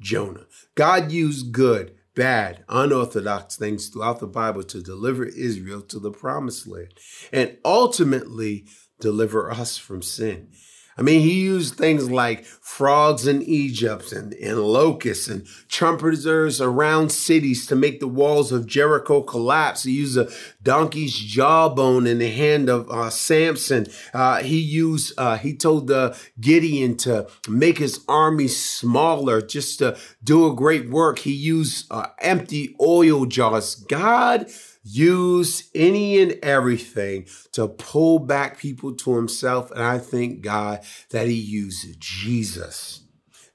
Jonah. 0.01 0.45
God 0.75 1.11
used 1.11 1.53
good, 1.53 1.95
bad, 2.15 2.65
unorthodox 2.67 3.55
things 3.55 3.87
throughout 3.87 4.19
the 4.19 4.27
Bible 4.27 4.63
to 4.63 4.81
deliver 4.81 5.23
Israel 5.23 5.81
to 5.83 5.99
the 5.99 6.11
promised 6.11 6.67
land 6.67 6.93
and 7.31 7.57
ultimately 7.63 8.65
deliver 8.99 9.49
us 9.49 9.77
from 9.77 10.01
sin. 10.01 10.49
I 10.97 11.03
mean, 11.03 11.21
he 11.21 11.41
used 11.41 11.75
things 11.75 12.09
like 12.09 12.43
frogs 12.45 13.27
in 13.27 13.43
Egypt 13.43 14.11
and, 14.11 14.33
and 14.33 14.59
locusts 14.59 15.27
and 15.27 15.45
trumpeters 15.69 16.59
around 16.59 17.11
cities 17.11 17.67
to 17.67 17.75
make 17.75 17.99
the 17.99 18.07
walls 18.07 18.51
of 18.51 18.65
Jericho 18.65 19.21
collapse. 19.21 19.83
He 19.83 19.91
used 19.91 20.17
a 20.17 20.29
donkey's 20.63 21.15
jawbone 21.15 22.07
in 22.07 22.17
the 22.17 22.31
hand 22.31 22.69
of 22.69 22.89
uh, 22.89 23.09
Samson. 23.09 23.87
Uh, 24.13 24.41
he 24.41 24.59
used, 24.59 25.13
uh, 25.17 25.37
he 25.37 25.55
told 25.55 25.87
the 25.87 26.17
Gideon 26.39 26.97
to 26.97 27.27
make 27.47 27.77
his 27.77 28.03
army 28.07 28.47
smaller 28.47 29.41
just 29.41 29.79
to 29.79 29.97
do 30.23 30.49
a 30.49 30.55
great 30.55 30.89
work. 30.89 31.19
He 31.19 31.33
used 31.33 31.85
uh, 31.91 32.07
empty 32.19 32.75
oil 32.81 33.25
jars. 33.25 33.75
God 33.75 34.47
use 34.89 35.69
any 35.75 36.21
and 36.21 36.37
everything 36.41 37.25
to 37.51 37.67
pull 37.67 38.19
back 38.19 38.57
people 38.57 38.95
to 38.95 39.15
himself. 39.15 39.71
And 39.71 39.83
I 39.83 39.97
thank 39.97 40.41
God 40.41 40.81
that 41.11 41.27
he 41.27 41.33
used 41.33 41.99
Jesus. 41.99 43.01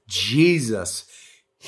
Jesus, 0.07 1.05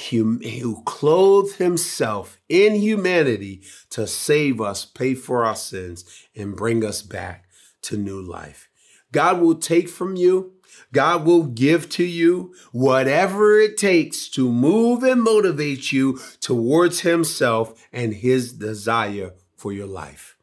who 0.09 0.81
clothed 0.85 1.55
himself 1.55 2.37
in 2.49 2.75
humanity 2.75 3.63
to 3.89 4.05
save 4.05 4.61
us, 4.61 4.85
pay 4.85 5.15
for 5.15 5.45
our 5.45 5.55
sins, 5.55 6.05
and 6.35 6.55
bring 6.55 6.83
us 6.83 7.01
back 7.01 7.45
to 7.83 7.97
new 7.97 8.21
life. 8.21 8.69
God 9.11 9.39
will 9.39 9.55
take 9.55 9.87
from 9.87 10.15
you. 10.15 10.53
God 10.91 11.25
will 11.25 11.43
give 11.43 11.89
to 11.91 12.03
you 12.03 12.53
whatever 12.71 13.57
it 13.59 13.77
takes 13.77 14.27
to 14.29 14.51
move 14.51 15.03
and 15.03 15.23
motivate 15.23 15.91
you 15.91 16.19
towards 16.41 16.99
Himself 17.01 17.87
and 17.93 18.13
His 18.13 18.51
desire 18.51 19.31
for 19.65 19.73
your 19.73 19.87
life. 19.87 20.37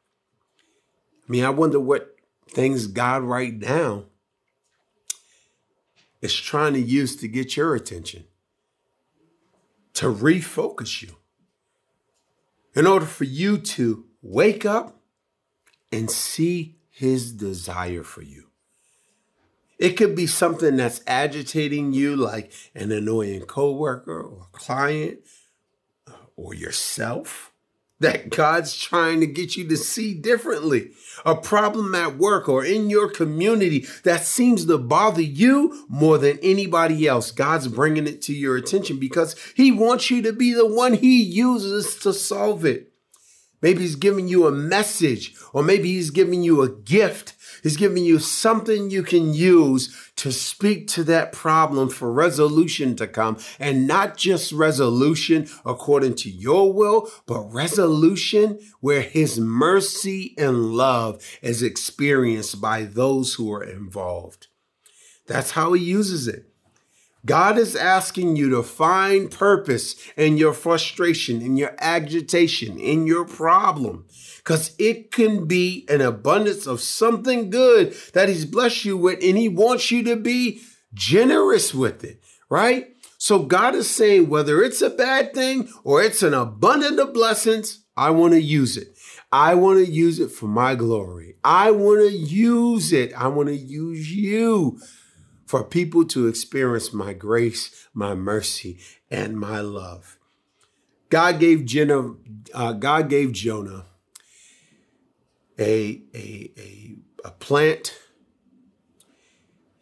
I 1.28 1.30
mean, 1.30 1.44
I 1.44 1.50
wonder 1.50 1.78
what 1.78 2.16
things 2.48 2.88
God 2.88 3.22
right 3.22 3.54
now 3.54 4.06
is 6.20 6.34
trying 6.34 6.72
to 6.72 6.80
use 6.80 7.14
to 7.14 7.28
get 7.28 7.56
your 7.56 7.76
attention, 7.76 8.24
to 9.94 10.06
refocus 10.06 11.02
you, 11.02 11.18
in 12.74 12.84
order 12.84 13.06
for 13.06 13.22
you 13.22 13.58
to 13.58 14.06
wake 14.22 14.66
up 14.66 14.96
and 15.92 16.10
see 16.10 16.78
his 16.90 17.30
desire 17.30 18.02
for 18.02 18.22
you. 18.22 18.48
It 19.78 19.90
could 19.90 20.16
be 20.16 20.26
something 20.26 20.76
that's 20.76 21.00
agitating 21.06 21.92
you, 21.92 22.16
like 22.16 22.52
an 22.74 22.90
annoying 22.90 23.42
coworker 23.42 24.20
or 24.20 24.48
client 24.50 25.20
or 26.34 26.54
yourself 26.54 27.51
that 28.02 28.30
God's 28.30 28.76
trying 28.76 29.20
to 29.20 29.26
get 29.26 29.56
you 29.56 29.66
to 29.68 29.76
see 29.76 30.14
differently. 30.14 30.90
A 31.24 31.34
problem 31.34 31.94
at 31.94 32.18
work 32.18 32.48
or 32.48 32.64
in 32.64 32.90
your 32.90 33.08
community 33.08 33.86
that 34.04 34.24
seems 34.24 34.66
to 34.66 34.78
bother 34.78 35.22
you 35.22 35.86
more 35.88 36.18
than 36.18 36.38
anybody 36.42 37.06
else. 37.08 37.30
God's 37.30 37.68
bringing 37.68 38.06
it 38.06 38.22
to 38.22 38.34
your 38.34 38.56
attention 38.56 38.98
because 38.98 39.36
He 39.54 39.72
wants 39.72 40.10
you 40.10 40.22
to 40.22 40.32
be 40.32 40.52
the 40.52 40.66
one 40.66 40.94
He 40.94 41.22
uses 41.22 41.96
to 42.00 42.12
solve 42.12 42.64
it. 42.64 42.91
Maybe 43.62 43.80
He's 43.80 43.96
giving 43.96 44.28
you 44.28 44.46
a 44.46 44.52
message, 44.52 45.34
or 45.52 45.62
maybe 45.62 45.92
He's 45.92 46.10
giving 46.10 46.42
you 46.42 46.60
a 46.62 46.68
gift 46.68 47.34
He's 47.62 47.76
giving 47.76 48.04
you 48.04 48.18
something 48.18 48.90
you 48.90 49.02
can 49.02 49.32
use 49.32 49.96
to 50.16 50.32
speak 50.32 50.88
to 50.88 51.04
that 51.04 51.32
problem 51.32 51.88
for 51.88 52.12
resolution 52.12 52.96
to 52.96 53.06
come. 53.06 53.38
And 53.58 53.86
not 53.86 54.16
just 54.16 54.52
resolution 54.52 55.48
according 55.64 56.16
to 56.16 56.30
your 56.30 56.72
will, 56.72 57.08
but 57.26 57.52
resolution 57.52 58.58
where 58.80 59.02
his 59.02 59.38
mercy 59.38 60.34
and 60.36 60.72
love 60.74 61.24
is 61.40 61.62
experienced 61.62 62.60
by 62.60 62.82
those 62.82 63.34
who 63.34 63.52
are 63.52 63.64
involved. 63.64 64.48
That's 65.26 65.52
how 65.52 65.72
he 65.72 65.84
uses 65.84 66.26
it. 66.26 66.51
God 67.24 67.56
is 67.56 67.76
asking 67.76 68.36
you 68.36 68.50
to 68.50 68.62
find 68.62 69.30
purpose 69.30 69.94
in 70.16 70.36
your 70.36 70.52
frustration, 70.52 71.40
in 71.40 71.56
your 71.56 71.74
agitation, 71.78 72.78
in 72.78 73.06
your 73.06 73.24
problem. 73.24 74.06
Because 74.38 74.74
it 74.78 75.12
can 75.12 75.46
be 75.46 75.86
an 75.88 76.00
abundance 76.00 76.66
of 76.66 76.80
something 76.80 77.50
good 77.50 77.94
that 78.12 78.28
He's 78.28 78.44
blessed 78.44 78.84
you 78.84 78.96
with, 78.96 79.22
and 79.22 79.38
He 79.38 79.48
wants 79.48 79.90
you 79.92 80.02
to 80.04 80.16
be 80.16 80.60
generous 80.94 81.72
with 81.72 82.02
it, 82.02 82.20
right? 82.50 82.88
So 83.18 83.38
God 83.38 83.76
is 83.76 83.88
saying, 83.88 84.28
whether 84.28 84.60
it's 84.62 84.82
a 84.82 84.90
bad 84.90 85.32
thing 85.32 85.68
or 85.84 86.02
it's 86.02 86.24
an 86.24 86.34
abundant 86.34 86.98
of 86.98 87.14
blessings, 87.14 87.84
I 87.96 88.10
want 88.10 88.32
to 88.32 88.42
use 88.42 88.76
it. 88.76 88.98
I 89.30 89.54
want 89.54 89.78
to 89.78 89.90
use 89.90 90.18
it 90.18 90.32
for 90.32 90.46
my 90.46 90.74
glory. 90.74 91.36
I 91.44 91.70
want 91.70 92.00
to 92.00 92.10
use 92.10 92.92
it. 92.92 93.14
I 93.14 93.28
want 93.28 93.48
to 93.48 93.56
use 93.56 94.12
you 94.12 94.80
for 95.52 95.62
people 95.62 96.02
to 96.02 96.28
experience 96.28 96.94
my 96.94 97.12
grace, 97.12 97.86
my 97.92 98.14
mercy, 98.14 98.78
and 99.10 99.38
my 99.38 99.60
love. 99.60 100.16
God 101.10 101.38
gave 101.40 101.66
Jonah, 101.66 102.14
uh, 102.54 102.72
God 102.72 103.10
gave 103.10 103.32
Jonah 103.32 103.84
a, 105.58 106.00
a, 106.14 106.50
a, 106.56 106.96
a 107.22 107.30
plant. 107.32 107.98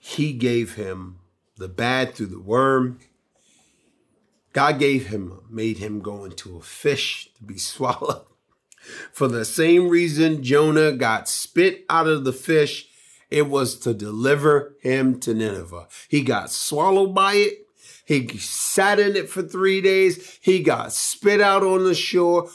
He 0.01 0.33
gave 0.33 0.75
him 0.75 1.21
the 1.57 1.69
bad 1.69 2.17
through 2.17 2.27
the 2.27 2.41
worm. 2.41 2.99
God 4.53 4.81
gave 4.81 5.07
him, 5.07 5.41
made 5.49 5.79
him 5.79 6.01
go 6.01 6.25
into 6.25 6.57
a 6.57 6.63
fish 6.63 7.29
to 7.37 7.45
be 7.45 7.59
swallowed. 7.59 8.25
For 9.13 9.29
the 9.29 9.45
same 9.45 9.89
reason 9.89 10.43
Jonah 10.43 10.91
got 10.91 11.29
spit 11.29 11.85
out 11.89 12.09
of 12.09 12.25
the 12.25 12.33
fish, 12.33 12.90
it 13.31 13.49
was 13.49 13.79
to 13.81 13.95
deliver 13.95 14.77
him 14.81 15.21
to 15.21 15.35
Nineveh. 15.35 15.87
He 16.09 16.23
got 16.23 16.51
swallowed 16.51 17.15
by 17.15 17.35
it. 17.35 17.67
He 18.05 18.27
sat 18.39 18.99
in 18.99 19.15
it 19.15 19.31
for 19.31 19.43
three 19.43 19.81
days. 19.81 20.39
He 20.43 20.63
got 20.63 20.93
spit 20.93 21.41
out 21.41 21.63
on 21.63 21.85
the 21.85 21.95
shore, 21.95 22.51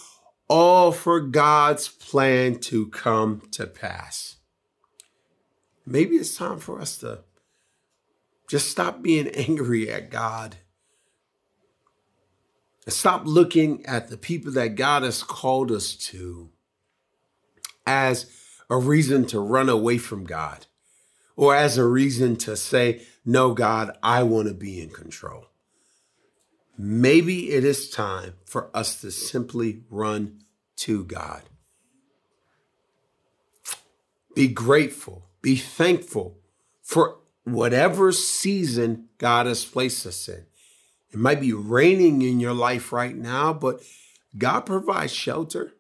all 0.50 0.92
for 0.92 1.22
God's 1.22 1.88
plan 1.88 2.60
to 2.60 2.88
come 2.88 3.42
to 3.52 3.66
pass. 3.66 4.36
Maybe 5.86 6.16
it's 6.18 6.36
time 6.36 6.60
for 6.60 6.82
us 6.82 6.98
to 6.98 7.24
just 8.50 8.70
stop 8.70 9.02
being 9.02 9.28
angry 9.30 9.90
at 9.90 10.10
God. 10.10 10.58
And 12.86 12.94
stop 12.94 13.24
looking 13.26 13.86
at 13.86 14.10
the 14.10 14.18
people 14.18 14.52
that 14.54 14.76
God 14.76 15.04
has 15.04 15.24
called 15.24 15.72
us 15.72 15.96
to 15.96 16.50
as 17.88 18.30
a 18.70 18.78
reason 18.78 19.26
to 19.28 19.40
run 19.40 19.70
away 19.70 19.98
from 19.98 20.26
God 20.26 20.66
or 21.36 21.56
as 21.56 21.78
a 21.78 21.86
reason 21.86 22.36
to 22.38 22.56
say, 22.56 23.02
no, 23.26 23.54
God, 23.54 23.98
I 24.02 24.24
want 24.24 24.48
to 24.48 24.54
be 24.54 24.82
in 24.82 24.90
control. 24.90 25.48
Maybe 26.78 27.52
it 27.52 27.64
is 27.64 27.90
time 27.90 28.34
for 28.46 28.70
us 28.76 29.02
to 29.02 29.12
simply 29.12 29.84
run 29.90 30.44
to 30.78 31.04
God. 31.06 31.44
Be 34.34 34.48
grateful, 34.48 35.30
be 35.42 35.56
thankful 35.56 36.38
for 36.82 37.20
whatever 37.46 38.12
season 38.12 39.08
God 39.18 39.46
has 39.46 39.64
placed 39.64 40.06
us 40.06 40.28
in. 40.28 40.46
It 41.12 41.20
might 41.20 41.40
be 41.40 41.54
raining 41.54 42.22
in 42.22 42.42
your 42.42 42.54
life 42.54 42.92
right 42.92 43.16
now, 43.16 43.54
but 43.54 43.82
God 44.38 44.62
provides 44.62 45.14
shelter. 45.14 45.75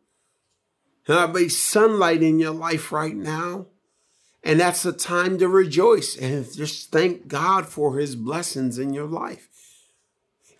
There 1.05 1.27
might 1.27 1.33
be 1.33 1.49
sunlight 1.49 2.23
in 2.23 2.39
your 2.39 2.53
life 2.53 2.91
right 2.91 3.15
now. 3.15 3.67
And 4.43 4.59
that's 4.59 4.85
a 4.85 4.93
time 4.93 5.39
to 5.39 5.47
rejoice 5.47 6.15
and 6.15 6.51
just 6.53 6.91
thank 6.91 7.27
God 7.27 7.65
for 7.65 7.97
his 7.97 8.15
blessings 8.15 8.77
in 8.77 8.93
your 8.93 9.07
life. 9.07 9.49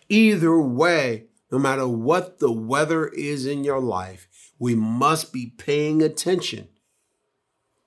Either 0.08 0.58
way, 0.58 1.26
no 1.52 1.58
matter 1.58 1.86
what 1.86 2.40
the 2.40 2.50
weather 2.50 3.06
is 3.06 3.46
in 3.46 3.62
your 3.62 3.80
life, 3.80 4.28
we 4.58 4.74
must 4.74 5.32
be 5.32 5.52
paying 5.56 6.02
attention. 6.02 6.68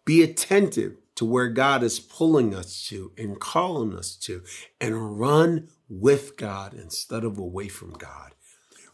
Be 0.06 0.24
attentive 0.24 0.98
to 1.16 1.26
where 1.26 1.50
God 1.50 1.84
is 1.84 2.00
pulling 2.00 2.56
us 2.56 2.88
to 2.88 3.12
and 3.18 3.38
calling 3.38 3.94
us 3.94 4.16
to, 4.16 4.42
and 4.80 5.20
run 5.20 5.68
with 5.90 6.38
God 6.38 6.74
instead 6.74 7.26
of 7.26 7.38
away 7.38 7.68
from 7.68 7.92
God. 7.92 8.34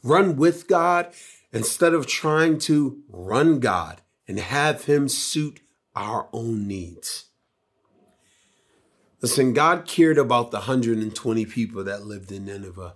Run 0.01 0.35
with 0.35 0.67
God 0.67 1.13
instead 1.55 1.93
of 1.93 2.05
trying 2.05 2.59
to 2.59 3.01
run 3.09 3.59
God 3.59 4.01
and 4.27 4.37
have 4.39 4.85
Him 4.85 5.07
suit 5.07 5.61
our 5.95 6.27
own 6.33 6.67
needs. 6.67 7.25
Listen, 9.21 9.53
God 9.53 9.87
cared 9.87 10.17
about 10.17 10.51
the 10.51 10.57
120 10.57 11.45
people 11.45 11.83
that 11.85 12.05
lived 12.05 12.31
in 12.31 12.45
Nineveh. 12.45 12.95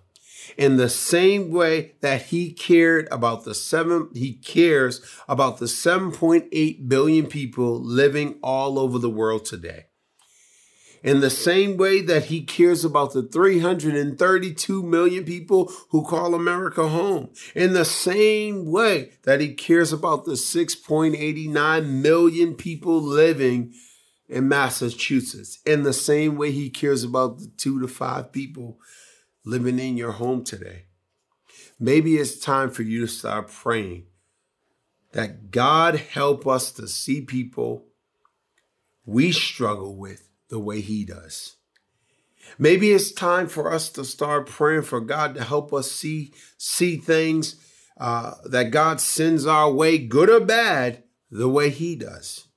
In 0.58 0.78
the 0.78 0.90
same 0.90 1.52
way 1.52 1.94
that 2.02 2.24
he 2.24 2.52
cared 2.52 3.08
about 3.12 3.46
the 3.46 3.56
seven, 3.56 4.10
he 4.14 4.34
cares 4.34 5.02
about 5.28 5.58
the 5.58 5.66
7.8 5.66 6.88
billion 6.88 7.28
people 7.28 7.82
living 7.82 8.40
all 8.42 8.78
over 8.80 9.00
the 9.00 9.10
world 9.10 9.46
today. 9.46 9.86
In 11.02 11.22
the 11.22 11.30
same 11.30 11.78
way 11.78 12.02
that 12.02 12.26
he 12.26 12.42
cares 12.42 12.84
about 12.84 13.14
the 13.14 13.24
332 13.24 14.84
million 14.84 15.24
people 15.24 15.72
who 15.90 16.04
call 16.04 16.36
America 16.36 16.88
home. 16.88 17.30
In 17.56 17.74
the 17.74 17.86
same 17.86 18.70
way 18.70 19.12
that 19.24 19.40
he 19.40 19.54
cares 19.54 19.94
about 19.94 20.26
the 20.26 20.34
6.89 20.34 21.88
million 21.88 22.56
people 22.56 23.02
living 23.02 23.74
in 24.28 24.48
Massachusetts. 24.48 25.60
In 25.66 25.84
the 25.84 25.94
same 25.94 26.36
way 26.36 26.52
he 26.52 26.70
cares 26.70 27.04
about 27.04 27.40
the 27.40 27.52
two 27.58 27.80
to 27.80 27.88
five 27.88 28.32
people 28.32 28.80
living 29.46 29.80
in 29.80 29.98
your 29.98 30.12
home 30.12 30.44
today. 30.44 30.86
Maybe 31.80 32.18
it's 32.18 32.38
time 32.38 32.72
for 32.72 32.84
you 32.84 33.02
to 33.02 33.08
start 33.08 33.50
praying 33.50 34.06
that 35.14 35.50
God 35.50 35.96
help 35.96 36.46
us 36.46 36.72
to 36.74 36.88
see 36.88 37.22
people 37.22 37.86
we 39.06 39.32
struggle 39.32 39.96
with 39.96 40.29
the 40.50 40.60
way 40.60 40.82
He 40.82 41.06
does. 41.06 41.56
Maybe 42.58 42.92
it's 42.92 43.12
time 43.12 43.48
for 43.48 43.72
us 43.72 43.90
to 43.90 44.04
start 44.04 44.48
praying 44.48 44.84
for 44.84 45.00
God 45.00 45.36
to 45.36 45.44
help 45.44 45.74
us 45.74 45.92
see 45.92 46.34
see 46.58 46.98
things 46.98 47.56
uh, 48.00 48.36
that 48.46 48.72
God 48.72 49.02
sends 49.02 49.46
our 49.46 49.72
way, 49.72 49.98
good 49.98 50.30
or 50.30 50.40
bad, 50.40 51.04
the 51.30 51.50
way 51.50 51.70
He 51.70 51.96
does. 51.96 52.48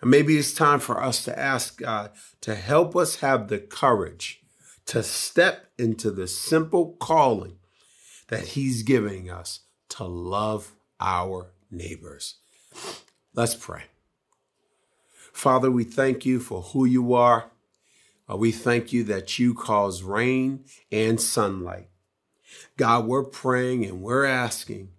And 0.00 0.10
maybe 0.10 0.36
it's 0.38 0.54
time 0.54 0.80
for 0.80 1.02
us 1.02 1.24
to 1.24 1.38
ask 1.38 1.80
God 1.80 2.12
to 2.42 2.54
help 2.54 2.96
us 2.96 3.16
have 3.16 3.48
the 3.48 3.58
courage 3.58 4.40
to 4.86 5.02
step 5.02 5.66
into 5.78 6.10
the 6.10 6.26
simple 6.26 6.96
calling 7.00 7.58
that 8.28 8.48
He's 8.48 8.82
giving 8.82 9.30
us 9.30 9.60
to 9.90 10.04
love 10.04 10.72
our 11.00 11.52
neighbors. 11.70 12.36
Let's 13.34 13.54
pray. 13.54 13.84
Father, 15.40 15.70
we 15.70 15.84
thank 15.84 16.26
you 16.26 16.38
for 16.38 16.60
who 16.60 16.84
you 16.84 17.14
are. 17.14 17.50
Uh, 18.30 18.36
we 18.36 18.52
thank 18.52 18.92
you 18.92 19.02
that 19.04 19.38
you 19.38 19.54
cause 19.54 20.02
rain 20.02 20.66
and 20.92 21.18
sunlight. 21.18 21.88
God, 22.76 23.06
we're 23.06 23.24
praying 23.24 23.86
and 23.86 24.02
we're 24.02 24.26
asking, 24.26 24.90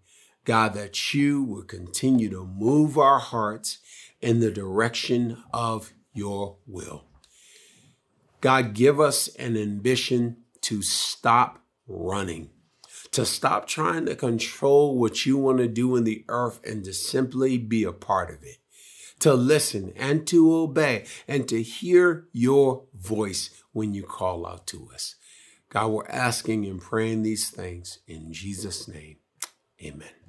God, 0.44 0.74
that 0.74 1.14
you 1.14 1.44
will 1.44 1.62
continue 1.62 2.28
to 2.32 2.44
move 2.44 2.98
our 2.98 3.20
hearts 3.20 3.78
in 4.20 4.40
the 4.40 4.50
direction 4.50 5.44
of 5.54 5.94
your 6.12 6.58
will. 6.66 7.06
God, 8.42 8.74
give 8.74 9.00
us 9.00 9.28
an 9.36 9.56
ambition 9.56 10.38
to 10.62 10.82
stop 10.82 11.60
running, 11.88 12.50
to 13.12 13.28
stop 13.28 13.68
trying 13.68 14.08
to 14.08 14.16
control 14.16 14.98
what 14.98 15.24
you 15.24 15.38
want 15.38 15.60
to 15.60 15.68
do 15.68 15.96
in 15.96 16.04
the 16.04 16.26
earth 16.30 16.60
and 16.66 16.84
to 16.86 16.94
simply 16.94 17.60
be 17.60 17.84
a 17.84 17.94
part 17.94 18.32
of 18.32 18.42
it, 18.42 18.58
to 19.22 19.34
listen 19.34 19.94
and 19.96 20.28
to 20.28 20.54
obey 20.54 21.06
and 21.28 21.48
to 21.48 21.62
hear 21.62 22.28
your 22.32 22.84
voice 22.94 23.50
when 23.72 23.94
you 23.94 24.04
call 24.04 24.46
out 24.46 24.68
to 24.68 24.90
us. 24.94 25.16
God, 25.70 25.88
we're 25.88 26.08
asking 26.08 26.66
and 26.66 26.82
praying 26.82 27.24
these 27.24 27.50
things 27.50 28.00
in 28.08 28.34
Jesus' 28.34 28.88
name. 28.88 29.18
Amen. 29.82 30.21